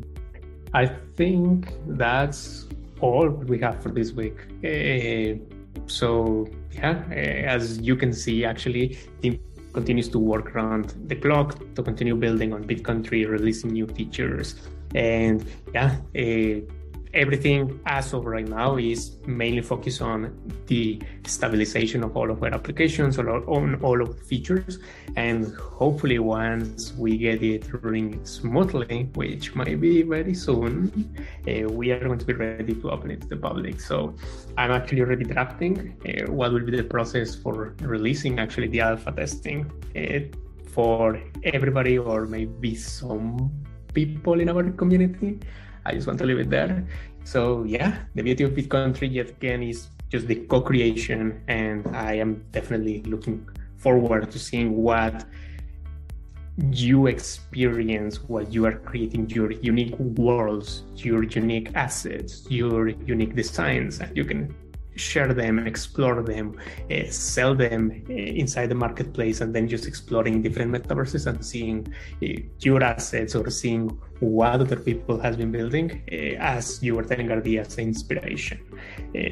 i 0.73 0.85
think 0.85 1.71
that's 1.87 2.67
all 2.99 3.29
we 3.29 3.59
have 3.59 3.81
for 3.81 3.89
this 3.89 4.11
week 4.11 4.37
uh, 4.63 5.52
so 5.87 6.47
yeah, 6.71 7.03
as 7.11 7.79
you 7.79 7.95
can 7.95 8.13
see, 8.13 8.45
actually, 8.45 8.97
the 9.21 9.39
continues 9.73 10.07
to 10.07 10.19
work 10.19 10.55
around 10.55 10.93
the 11.07 11.15
clock 11.15 11.57
to 11.75 11.81
continue 11.81 12.15
building 12.15 12.53
on 12.53 12.63
BitCountry, 12.63 13.27
releasing 13.27 13.71
new 13.71 13.87
features, 13.87 14.55
and 14.93 15.45
yeah, 15.73 15.97
uh, 16.15 16.61
everything 17.13 17.79
as 17.85 18.13
of 18.13 18.25
right 18.25 18.47
now 18.47 18.77
is 18.77 19.17
mainly 19.27 19.61
focused 19.61 20.01
on 20.01 20.35
the 20.67 21.01
stabilization 21.25 22.03
of 22.03 22.17
all 22.17 22.31
of 22.31 22.41
our 22.41 22.53
applications 22.53 23.19
or 23.19 23.29
on 23.49 23.75
all 23.83 24.01
of 24.01 24.17
the 24.17 24.23
features. 24.23 24.79
And 25.15 25.53
hopefully, 25.55 26.19
once 26.19 26.93
we 26.93 27.17
get 27.17 27.43
it 27.43 27.65
running 27.83 28.25
smoothly, 28.25 29.09
which 29.13 29.53
might 29.53 29.79
be 29.79 30.01
very 30.01 30.33
soon, 30.33 31.15
uh, 31.47 31.69
we 31.69 31.91
are 31.91 31.99
going 31.99 32.19
to 32.19 32.25
be 32.25 32.33
ready 32.33 32.73
to 32.73 32.91
open 32.91 33.11
it 33.11 33.21
to 33.21 33.27
the 33.27 33.37
public. 33.37 33.79
So 33.79 34.15
I'm 34.57 34.71
actually 34.71 35.01
already 35.01 35.25
drafting 35.25 35.95
uh, 36.07 36.31
what 36.31 36.51
will 36.51 36.65
be 36.65 36.75
the 36.75 36.83
process 36.83 37.35
for 37.35 37.75
releasing 37.81 38.39
actually 38.39 38.67
the 38.67 38.81
alpha 38.81 39.11
testing 39.11 39.71
uh, 39.95 40.35
for 40.71 41.21
everybody 41.43 41.99
or 41.99 42.25
maybe 42.25 42.75
some 42.75 43.51
people 43.93 44.39
in 44.39 44.49
our 44.49 44.71
community. 44.71 45.39
I 45.85 45.93
just 45.93 46.07
want 46.07 46.19
to 46.19 46.25
leave 46.25 46.39
it 46.39 46.49
there. 46.49 46.85
So 47.23 47.63
yeah, 47.63 47.97
the 48.15 48.21
beauty 48.21 48.43
of 48.43 48.51
BitCountry 48.51 49.11
yet 49.11 49.29
again 49.29 49.63
is 49.63 49.87
just 50.09 50.27
the 50.27 50.35
co-creation, 50.35 51.41
and 51.47 51.87
I 51.95 52.13
am 52.13 52.43
definitely 52.51 53.01
looking 53.03 53.47
forward 53.77 54.31
to 54.31 54.39
seeing 54.39 54.77
what 54.77 55.25
you 56.71 57.07
experience 57.07 58.21
what 58.29 58.53
you 58.53 58.65
are 58.65 58.73
creating 58.73 59.27
your 59.31 59.51
unique 59.51 59.97
worlds 59.97 60.83
your 60.95 61.23
unique 61.23 61.71
assets 61.73 62.45
your 62.47 62.89
unique 62.89 63.35
designs 63.35 63.99
and 63.99 64.15
you 64.15 64.23
can 64.23 64.53
share 64.95 65.33
them, 65.33 65.59
explore 65.65 66.21
them, 66.21 66.59
uh, 66.91 67.03
sell 67.09 67.55
them 67.55 68.03
uh, 68.09 68.13
inside 68.13 68.67
the 68.67 68.75
marketplace, 68.75 69.41
and 69.41 69.53
then 69.53 69.67
just 69.67 69.87
exploring 69.87 70.41
different 70.41 70.71
metaverses 70.71 71.27
and 71.27 71.43
seeing 71.43 71.93
uh, 72.23 72.27
your 72.59 72.83
assets 72.83 73.35
or 73.35 73.49
seeing 73.49 73.89
what 74.19 74.61
other 74.61 74.75
people 74.75 75.19
has 75.19 75.35
been 75.35 75.51
building 75.51 76.01
as 76.39 76.81
you 76.81 76.95
were 76.95 77.03
telling 77.03 77.27
Gardi 77.27 77.59
as 77.59 77.77
inspiration. 77.77 78.57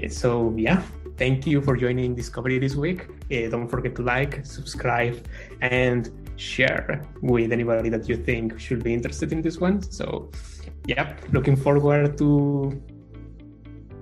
so 0.10 0.54
yeah, 0.58 0.82
thank 1.18 1.48
you 1.48 1.62
for 1.62 1.78
joining 1.78 2.14
Discovery 2.14 2.60
this 2.60 2.76
week. 2.76 3.08
don't 3.30 3.70
forget 3.70 3.96
to 3.96 4.02
like, 4.02 4.46
subscribe, 4.46 5.26
and 5.62 6.10
share 6.36 7.08
with 7.22 7.52
anybody 7.52 7.90
that 7.90 8.10
you 8.10 8.18
think 8.18 8.60
should 8.60 8.84
be 8.84 8.94
interested 8.94 9.32
in 9.32 9.42
this 9.42 9.60
one. 9.60 9.82
So, 9.82 10.32
yeah, 10.88 11.16
looking 11.32 11.56
forward 11.56 12.18
to 12.18 12.82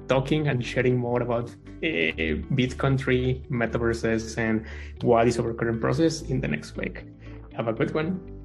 talking 0.09 0.47
and 0.47 0.65
sharing 0.65 0.97
more 0.97 1.21
about 1.21 1.49
uh, 1.49 2.35
BitCountry, 2.57 3.47
metaverses, 3.49 4.37
and 4.37 4.65
what 5.01 5.27
is 5.27 5.39
our 5.39 5.53
current 5.53 5.79
process 5.79 6.23
in 6.23 6.41
the 6.41 6.47
next 6.47 6.75
week. 6.75 7.05
Have 7.53 7.67
a 7.67 7.73
good 7.73 7.93
one. 7.93 8.38